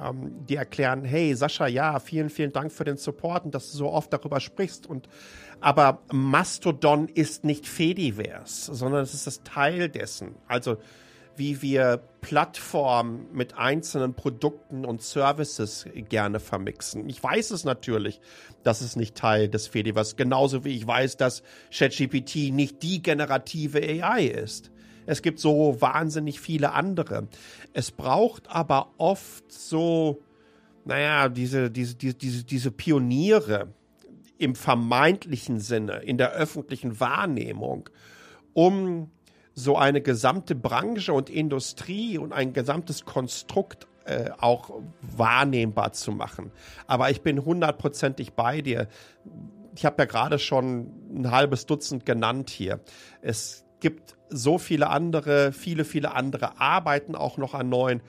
ähm, 0.02 0.46
die 0.48 0.56
erklären, 0.56 1.04
hey 1.04 1.36
Sascha, 1.36 1.68
ja, 1.68 2.00
vielen, 2.00 2.30
vielen 2.30 2.52
Dank 2.52 2.72
für 2.72 2.84
den 2.84 2.98
Support 2.98 3.46
und 3.46 3.56
dass 3.56 3.72
du 3.72 3.78
so 3.78 3.92
oft 3.92 4.12
darüber 4.12 4.40
sprichst. 4.40 4.88
Und 4.88 5.08
aber 5.60 6.00
Mastodon 6.12 7.08
ist 7.08 7.44
nicht 7.44 7.68
Fediverse, 7.68 8.74
sondern 8.74 9.04
es 9.04 9.14
ist 9.14 9.28
das 9.28 9.44
Teil 9.44 9.90
dessen. 9.90 10.36
Also 10.48 10.78
wie 11.38 11.62
wir 11.62 12.02
Plattformen 12.22 13.28
mit 13.34 13.58
einzelnen 13.58 14.14
Produkten 14.14 14.86
und 14.86 15.02
Services 15.02 15.86
gerne 16.10 16.40
vermixen. 16.40 17.10
Ich 17.10 17.22
weiß 17.22 17.52
es 17.52 17.66
natürlich, 17.66 18.22
dass 18.64 18.82
es 18.82 18.96
nicht 18.96 19.16
Teil 19.16 19.50
des 19.50 19.68
Fediverse, 19.68 20.16
genauso 20.16 20.64
wie 20.64 20.76
ich 20.76 20.88
weiß, 20.88 21.18
dass 21.18 21.44
ChatGPT 21.72 22.52
nicht 22.52 22.82
die 22.84 23.02
generative 23.02 23.80
AI 23.80 24.26
ist. 24.26 24.72
Es 25.06 25.22
gibt 25.22 25.40
so 25.40 25.80
wahnsinnig 25.80 26.40
viele 26.40 26.74
andere. 26.74 27.28
Es 27.74 27.92
braucht 27.92 28.50
aber 28.50 28.92
oft 28.98 29.52
so, 29.52 30.22
naja, 30.86 31.30
diese, 31.30 31.70
diese, 31.72 31.96
diese, 31.96 32.16
diese, 32.16 32.44
diese 32.44 32.72
Pioniere 32.72 33.74
im 34.38 34.56
vermeintlichen 34.56 35.60
Sinne, 35.60 35.98
in 36.04 36.18
der 36.18 36.32
öffentlichen 36.34 37.00
Wahrnehmung, 37.00 37.90
um 38.54 39.12
so 39.54 39.78
eine 39.78 40.02
gesamte 40.02 40.54
Branche 40.54 41.14
und 41.14 41.30
Industrie 41.30 42.18
und 42.18 42.34
ein 42.34 42.52
gesamtes 42.52 43.06
Konstrukt 43.06 43.88
äh, 44.06 44.30
auch 44.38 44.82
wahrnehmbar 45.02 45.94
zu 45.94 46.12
machen. 46.12 46.52
Aber 46.88 47.10
ich 47.10 47.22
bin 47.22 47.44
hundertprozentig 47.44 48.34
bei 48.34 48.62
dir. 48.62 48.88
Ich 49.76 49.86
habe 49.86 50.04
ja 50.04 50.06
gerade 50.06 50.40
schon 50.40 50.92
ein 51.14 51.32
halbes 51.32 51.66
Dutzend 51.66 52.06
genannt 52.06 52.50
hier. 52.50 52.82
Es 53.22 53.65
gibt 53.80 54.16
so 54.30 54.58
viele 54.58 54.90
andere, 54.90 55.52
viele, 55.52 55.86
viele 55.86 56.14
andere 56.14 56.60
arbeiten 56.60 57.16
auch 57.16 57.38
noch 57.38 57.54
an 57.54 57.70
neuen. 57.70 58.02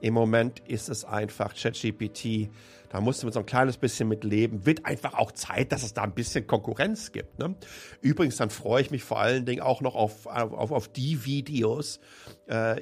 Im 0.00 0.14
Moment 0.14 0.60
ist 0.60 0.88
es 0.88 1.04
einfach 1.04 1.54
ChatGPT. 1.54 2.48
Da 2.88 3.00
musst 3.00 3.22
du 3.22 3.30
so 3.30 3.40
ein 3.40 3.46
kleines 3.46 3.76
bisschen 3.76 4.08
mit 4.08 4.24
leben. 4.24 4.66
Wird 4.66 4.84
einfach 4.86 5.14
auch 5.14 5.30
Zeit, 5.32 5.72
dass 5.72 5.82
es 5.82 5.92
da 5.92 6.02
ein 6.02 6.14
bisschen 6.14 6.46
Konkurrenz 6.46 7.12
gibt. 7.12 7.38
Ne? 7.38 7.54
Übrigens, 8.00 8.36
dann 8.36 8.50
freue 8.50 8.82
ich 8.82 8.90
mich 8.90 9.04
vor 9.04 9.20
allen 9.20 9.44
Dingen 9.44 9.60
auch 9.60 9.80
noch 9.80 9.94
auf, 9.94 10.26
auf, 10.26 10.72
auf 10.72 10.88
die 10.88 11.24
Videos, 11.24 12.00
äh, 12.46 12.80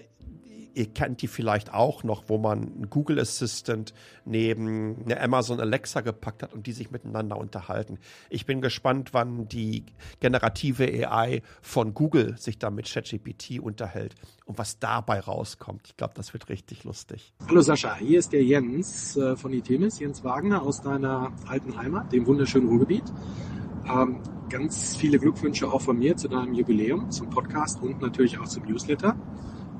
ihr 0.74 0.86
kennt 0.86 1.22
die 1.22 1.28
vielleicht 1.28 1.72
auch 1.72 2.04
noch, 2.04 2.24
wo 2.28 2.38
man 2.38 2.58
einen 2.62 2.90
Google 2.90 3.18
Assistant 3.18 3.92
neben 4.24 5.02
eine 5.04 5.20
Amazon 5.20 5.60
Alexa 5.60 6.00
gepackt 6.00 6.42
hat 6.42 6.52
und 6.52 6.66
die 6.66 6.72
sich 6.72 6.90
miteinander 6.90 7.36
unterhalten. 7.36 7.98
Ich 8.30 8.46
bin 8.46 8.60
gespannt, 8.60 9.10
wann 9.12 9.48
die 9.48 9.84
generative 10.20 10.84
AI 10.84 11.42
von 11.62 11.94
Google 11.94 12.36
sich 12.38 12.58
da 12.58 12.70
mit 12.70 12.86
ChatGPT 12.86 13.60
unterhält 13.60 14.14
und 14.44 14.58
was 14.58 14.78
dabei 14.78 15.20
rauskommt. 15.20 15.82
Ich 15.86 15.96
glaube, 15.96 16.14
das 16.14 16.32
wird 16.32 16.48
richtig 16.48 16.84
lustig. 16.84 17.32
Hallo 17.48 17.60
Sascha, 17.60 17.96
hier 17.96 18.18
ist 18.18 18.32
der 18.32 18.44
Jens 18.44 19.16
äh, 19.16 19.36
von 19.36 19.52
Itemis, 19.52 19.98
Jens 19.98 20.24
Wagner 20.24 20.62
aus 20.62 20.80
deiner 20.80 21.32
alten 21.46 21.76
Heimat, 21.76 22.12
dem 22.12 22.26
wunderschönen 22.26 22.68
Ruhrgebiet. 22.68 23.04
Ähm, 23.90 24.20
ganz 24.48 24.96
viele 24.96 25.18
Glückwünsche 25.18 25.70
auch 25.70 25.80
von 25.80 25.98
mir 25.98 26.16
zu 26.16 26.28
deinem 26.28 26.54
Jubiläum, 26.54 27.10
zum 27.10 27.30
Podcast 27.30 27.82
und 27.82 28.00
natürlich 28.00 28.38
auch 28.38 28.46
zum 28.46 28.64
Newsletter 28.64 29.16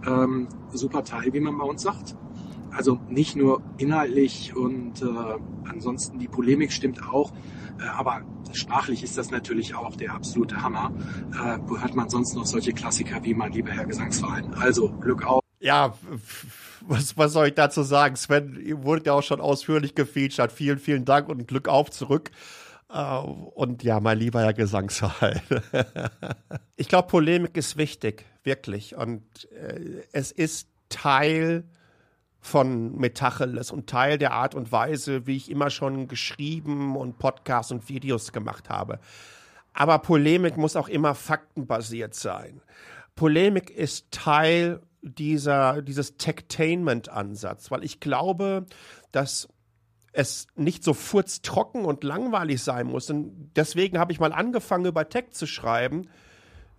ähm, 0.07 0.49
super 0.73 1.05
Teil, 1.05 1.33
wie 1.33 1.41
man 1.41 1.57
bei 1.59 1.65
uns 1.65 1.83
sagt. 1.83 2.17
Also 2.71 3.01
nicht 3.09 3.35
nur 3.35 3.63
inhaltlich 3.79 4.55
und 4.55 5.03
äh, 5.03 5.07
ansonsten 5.69 6.19
die 6.19 6.29
Polemik 6.29 6.73
stimmt 6.73 7.03
auch. 7.03 7.33
Äh, 7.81 7.85
aber 7.89 8.23
sprachlich 8.53 9.03
ist 9.03 9.17
das 9.17 9.31
natürlich 9.31 9.75
auch 9.75 9.97
der 9.97 10.13
absolute 10.13 10.63
Hammer. 10.63 10.93
Äh, 11.33 11.59
wo 11.67 11.79
hört 11.81 11.95
man 11.95 12.09
sonst 12.09 12.35
noch 12.35 12.47
solche 12.47 12.73
Klassiker 12.73 13.25
wie 13.25 13.35
mein 13.35 13.53
lieber 13.53 13.71
Herr 13.71 13.87
Gesangsverein? 13.87 14.55
Also 14.55 14.91
Glück 14.91 15.27
auf. 15.27 15.41
Ja, 15.61 15.95
was, 16.87 17.17
was 17.17 17.33
soll 17.33 17.49
ich 17.49 17.55
dazu 17.55 17.83
sagen? 17.83 18.17
Sven 18.17 18.59
wurde 18.85 19.07
ja 19.07 19.13
auch 19.15 19.23
schon 19.23 19.41
ausführlich 19.41 19.95
gefeatured. 19.95 20.53
Vielen, 20.53 20.79
vielen 20.79 21.05
Dank 21.05 21.29
und 21.29 21.49
Glück 21.49 21.69
auf 21.69 21.91
zurück. 21.91 22.31
Uh, 22.91 23.51
und 23.55 23.83
ja, 23.83 24.01
mein 24.01 24.19
lieber 24.19 24.41
Herr 24.41 24.55
Gesangsverein. 24.55 25.43
ich 26.77 26.89
glaube, 26.89 27.09
Polemik 27.09 27.57
ist 27.59 27.77
wichtig, 27.77 28.25
wirklich. 28.45 28.97
Und 28.97 29.23
äh, 29.53 30.05
es 30.13 30.33
ist 30.33 30.69
Teil 30.89 31.65
von 32.41 32.97
Metacheles 32.97 33.73
und 33.73 33.91
Teil 33.91 34.17
der 34.17 34.33
Art 34.33 34.55
und 34.55 34.73
Weise, 34.73 35.27
wie 35.27 35.37
ich 35.37 35.51
immer 35.51 35.69
schon 35.69 36.09
geschrieben 36.09 36.97
und 36.97 37.19
Podcasts 37.19 37.73
und 37.73 37.91
Videos 37.91 38.33
gemacht 38.33 38.71
habe. 38.71 39.01
Aber 39.75 39.99
Polemik 39.99 40.57
muss 40.57 40.75
auch 40.75 40.89
immer 40.89 41.15
faktenbasiert 41.15 42.15
sein. 42.15 42.63
Polemik 43.17 43.71
ist 43.71 44.11
Teil 44.11 44.81
dieser, 45.03 45.83
dieses 45.83 46.17
Techtainment-Ansatz, 46.17 47.71
weil 47.71 47.85
ich 47.85 48.01
glaube, 48.01 48.65
dass 49.13 49.49
es 50.13 50.47
nicht 50.57 50.83
so 50.83 50.95
furztrocken 50.95 51.85
und 51.85 52.05
langweilig 52.05 52.63
sein 52.63 52.87
muss. 52.87 53.11
Und 53.11 53.51
deswegen 53.57 53.99
habe 53.99 54.13
ich 54.13 54.21
mal 54.21 54.33
angefangen, 54.33 54.87
über 54.87 55.09
Tech 55.09 55.31
zu 55.31 55.47
schreiben, 55.47 56.09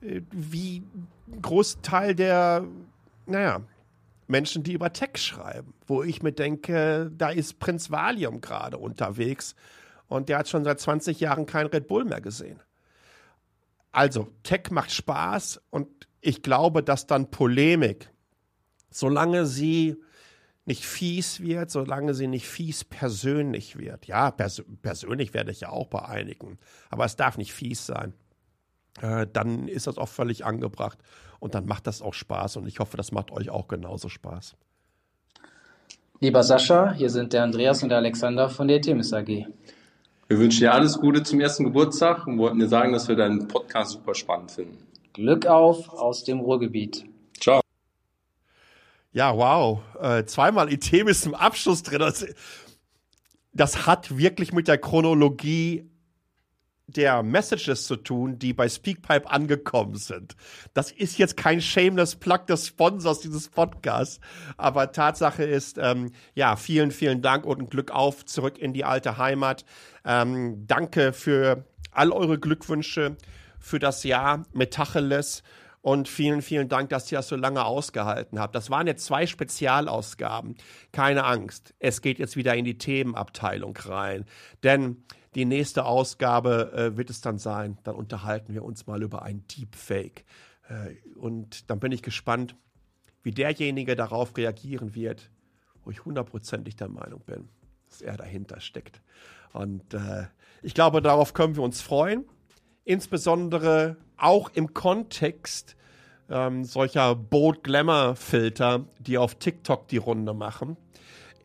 äh, 0.02 0.22
wie 0.32 0.84
Großteil 1.42 2.16
der, 2.16 2.66
naja, 3.26 3.62
Menschen, 4.28 4.64
die 4.64 4.74
über 4.74 4.94
Tech 4.94 5.18
schreiben, 5.18 5.74
wo 5.88 6.04
ich 6.04 6.22
mir 6.22 6.32
denke, 6.32 7.12
da 7.18 7.30
ist 7.30 7.60
Prinz 7.60 7.90
Valium 7.90 8.42
gerade 8.42 8.78
unterwegs 8.78 9.56
und 10.08 10.30
der 10.30 10.40
hat 10.40 10.50
schon 10.50 10.64
seit 10.64 10.80
20 10.80 11.20
Jahren 11.20 11.46
kein 11.46 11.66
Red 11.68 11.88
Bull 11.88 12.06
mehr 12.06 12.22
gesehen. 12.22 12.60
Also, 13.92 14.28
Tech 14.44 14.70
macht 14.70 14.92
Spaß 14.92 15.62
und 15.72 15.88
ich 16.22 16.44
glaube, 16.44 16.84
dass 16.84 17.08
dann 17.08 17.32
Polemik, 17.32 18.12
solange 18.92 19.48
sie 19.48 19.98
nicht 20.70 20.86
fies 20.86 21.42
wird, 21.42 21.72
solange 21.72 22.14
sie 22.14 22.28
nicht 22.28 22.48
fies 22.48 22.86
persönlich 22.86 23.78
wird. 23.78 24.06
Ja, 24.06 24.32
pers 24.32 24.64
persönlich 24.82 25.34
werde 25.34 25.52
ich 25.52 25.62
ja 25.62 25.70
auch 25.70 25.88
bei 25.88 26.06
einigen, 26.06 26.60
aber 26.90 27.06
es 27.06 27.16
darf 27.16 27.38
nicht 27.38 27.54
fies 27.54 27.86
sein. 27.86 28.14
Äh, 29.02 29.28
dann 29.34 29.68
ist 29.68 29.88
das 29.88 29.98
auch 29.98 30.08
völlig 30.08 30.46
angebracht 30.46 31.00
und 31.40 31.56
dann 31.56 31.66
macht 31.66 31.88
das 31.88 32.02
auch 32.02 32.14
Spaß 32.14 32.58
und 32.58 32.68
ich 32.68 32.80
hoffe, 32.80 32.98
das 32.98 33.12
macht 33.12 33.32
euch 33.32 33.50
auch 33.50 33.68
genauso 33.68 34.10
Spaß. 34.10 34.56
Lieber 36.22 36.44
Sascha, 36.44 36.94
hier 36.94 37.10
sind 37.10 37.34
der 37.34 37.44
Andreas 37.44 37.82
und 37.82 37.90
der 37.90 37.98
Alexander 37.98 38.50
von 38.50 38.68
der 38.68 38.80
Themis 38.80 39.12
AG. 39.12 39.48
Wir 40.28 40.38
wünschen 40.38 40.60
dir 40.60 40.74
alles 40.74 41.00
Gute 41.00 41.24
zum 41.24 41.40
ersten 41.40 41.64
Geburtstag 41.64 42.28
und 42.28 42.38
wollten 42.38 42.60
dir 42.60 42.68
sagen, 42.68 42.94
dass 42.94 43.08
wir 43.08 43.16
deinen 43.16 43.48
Podcast 43.48 43.92
super 43.92 44.14
spannend 44.14 44.52
finden. 44.52 44.78
Glück 45.14 45.48
auf 45.48 45.90
aus 45.90 46.24
dem 46.24 46.40
Ruhrgebiet. 46.40 47.06
Ja, 49.12 49.36
wow. 49.36 49.82
Äh, 50.00 50.26
zweimal 50.26 50.72
Itemis 50.72 51.22
zum 51.22 51.34
Abschluss 51.34 51.84
drin. 51.84 52.00
Das, 52.00 52.26
das 53.54 53.88
hat 53.88 54.18
wirklich 54.18 54.54
mit 54.54 54.68
der 54.68 54.78
Chronologie 54.78 55.90
der 56.96 57.24
Messages 57.24 57.86
zu 57.86 57.96
tun, 57.96 58.40
die 58.40 58.54
bei 58.54 58.68
Speakpipe 58.68 59.30
angekommen 59.30 59.96
sind. 59.96 60.36
Das 60.74 60.92
ist 60.92 61.18
jetzt 61.18 61.38
kein 61.38 61.62
shameless 61.62 62.16
Plug 62.16 62.46
des 62.48 62.68
Sponsors 62.68 63.20
dieses 63.20 63.50
Podcasts, 63.50 64.20
aber 64.58 64.92
Tatsache 64.92 65.44
ist, 65.44 65.78
ähm, 65.80 66.12
ja, 66.34 66.56
vielen, 66.56 66.92
vielen 66.92 67.22
Dank 67.22 67.46
und 67.46 67.60
ein 67.60 67.70
Glück 67.70 67.92
auf 67.92 68.26
zurück 68.26 68.58
in 68.58 68.74
die 68.74 68.86
alte 68.86 69.18
Heimat. 69.18 69.66
Ähm, 70.04 70.66
danke 70.66 71.14
für 71.14 71.66
all 71.92 72.12
eure 72.12 72.40
Glückwünsche 72.40 73.18
für 73.60 73.80
das 73.80 74.04
Jahr 74.04 74.46
Metacheles 74.54 75.44
und 75.82 76.10
vielen, 76.10 76.42
vielen 76.42 76.68
Dank, 76.68 76.90
dass 76.90 77.12
ihr 77.12 77.20
das 77.20 77.30
so 77.30 77.36
lange 77.36 77.64
ausgehalten 77.64 78.40
habt. 78.40 78.54
Das 78.54 78.70
waren 78.70 78.88
jetzt 78.88 79.06
zwei 79.06 79.26
Spezialausgaben. 79.26 80.56
Keine 80.92 81.24
Angst. 81.24 81.74
Es 81.80 82.02
geht 82.02 82.20
jetzt 82.20 82.36
wieder 82.36 82.56
in 82.56 82.66
die 82.66 82.78
Themenabteilung 82.78 83.78
rein. 83.78 84.26
Denn 84.64 85.04
die 85.36 85.46
nächste 85.46 85.86
Ausgabe 85.86 86.74
äh, 86.74 86.98
wird 86.98 87.10
es 87.10 87.22
dann 87.22 87.38
sein. 87.38 87.78
Dann 87.84 87.96
unterhalten 87.96 88.54
wir 88.54 88.64
uns 88.64 88.88
mal 88.88 89.02
über 89.02 89.22
ein 89.22 89.46
Deepfake. 89.48 90.26
Äh, 90.68 90.96
und 91.18 91.70
dann 91.70 91.80
bin 91.80 91.94
ich 91.94 92.02
gespannt, 92.02 92.56
wie 93.24 93.32
derjenige 93.32 93.96
darauf 93.96 94.36
reagieren 94.36 94.96
wird, 94.96 95.30
wo 95.84 95.92
ich 95.92 96.04
hundertprozentig 96.04 96.76
der 96.76 96.90
Meinung 96.90 97.22
bin, 97.26 97.48
dass 97.88 98.02
er 98.02 98.18
dahinter 98.18 98.60
steckt. 98.60 99.02
Und 99.54 99.94
äh, 99.94 100.28
ich 100.62 100.74
glaube, 100.74 101.02
darauf 101.02 101.34
können 101.34 101.56
wir 101.56 101.64
uns 101.64 101.82
freuen. 101.82 102.26
Insbesondere 102.86 103.98
auch 104.18 104.50
im 104.54 104.74
Kontext 104.74 105.76
ähm, 106.30 106.64
solcher 106.64 107.16
Bold 107.16 107.64
Glamour 107.64 108.16
Filter, 108.16 108.86
die 109.00 109.18
auf 109.18 109.36
TikTok 109.36 109.88
die 109.88 109.98
Runde 109.98 110.34
machen 110.34 110.78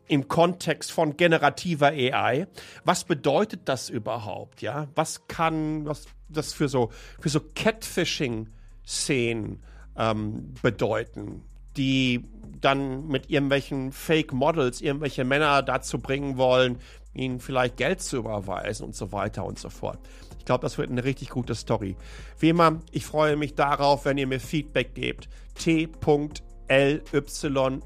im 0.07 0.27
Kontext 0.27 0.91
von 0.91 1.17
generativer 1.17 1.87
AI. 1.87 2.45
Was 2.83 3.05
bedeutet 3.05 3.61
das 3.65 3.89
überhaupt? 3.89 4.61
Ja, 4.61 4.87
was 4.95 5.27
kann 5.27 5.85
was 5.85 6.05
das 6.29 6.53
für 6.53 6.69
so 6.69 6.91
für 7.19 7.29
so 7.29 7.39
Catfishing-Szenen 7.39 9.63
ähm, 9.97 10.53
bedeuten, 10.61 11.41
die 11.77 12.25
dann 12.61 13.07
mit 13.07 13.29
irgendwelchen 13.29 13.91
Fake 13.91 14.33
Models 14.33 14.81
irgendwelche 14.81 15.23
Männer 15.23 15.63
dazu 15.63 15.99
bringen 15.99 16.37
wollen, 16.37 16.77
ihnen 17.13 17.39
vielleicht 17.39 17.77
Geld 17.77 18.01
zu 18.01 18.17
überweisen 18.17 18.85
und 18.85 18.95
so 18.95 19.11
weiter 19.11 19.45
und 19.45 19.59
so 19.59 19.69
fort. 19.69 19.99
Ich 20.45 20.47
glaube, 20.47 20.61
das 20.61 20.77
wird 20.77 20.91
eine 20.91 21.03
richtig 21.03 21.29
gute 21.31 21.55
Story. 21.55 21.95
Wie 22.37 22.49
immer, 22.49 22.79
ich 22.91 23.03
freue 23.03 23.35
mich 23.35 23.55
darauf, 23.55 24.05
wenn 24.05 24.19
ihr 24.19 24.27
mir 24.27 24.39
Feedback 24.39 24.93
gebt. 24.93 25.27
t.ly 25.55 25.89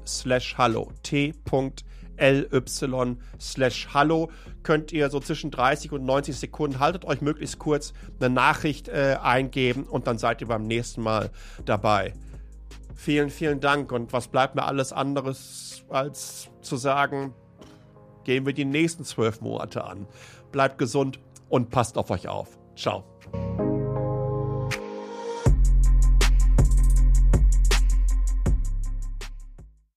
slash 0.04 0.58
hallo. 0.58 0.92
t.ly 1.02 1.32
ly 2.18 3.16
slash 3.40 3.88
hallo 3.94 4.30
könnt 4.62 4.92
ihr 4.92 5.08
so 5.08 5.20
zwischen 5.20 5.50
30 5.50 5.92
und 5.92 6.04
90 6.04 6.36
Sekunden, 6.36 6.80
haltet 6.80 7.06
euch 7.06 7.22
möglichst 7.22 7.58
kurz, 7.58 7.94
eine 8.20 8.28
Nachricht 8.28 8.88
äh, 8.88 9.16
eingeben 9.22 9.84
und 9.84 10.06
dann 10.06 10.18
seid 10.18 10.42
ihr 10.42 10.48
beim 10.48 10.64
nächsten 10.66 11.00
Mal 11.00 11.30
dabei. 11.64 12.12
Vielen, 12.94 13.30
vielen 13.30 13.60
Dank 13.60 13.90
und 13.90 14.12
was 14.12 14.28
bleibt 14.28 14.54
mir 14.54 14.66
alles 14.66 14.92
anderes 14.92 15.82
als 15.88 16.50
zu 16.60 16.76
sagen, 16.76 17.32
gehen 18.24 18.44
wir 18.44 18.52
die 18.52 18.66
nächsten 18.66 19.04
zwölf 19.04 19.40
Monate 19.40 19.82
an. 19.82 20.06
Bleibt 20.52 20.76
gesund 20.76 21.20
und 21.50 21.68
passt 21.68 21.98
auf 21.98 22.10
euch 22.10 22.26
auf. 22.28 22.58
Ciao. 22.74 23.04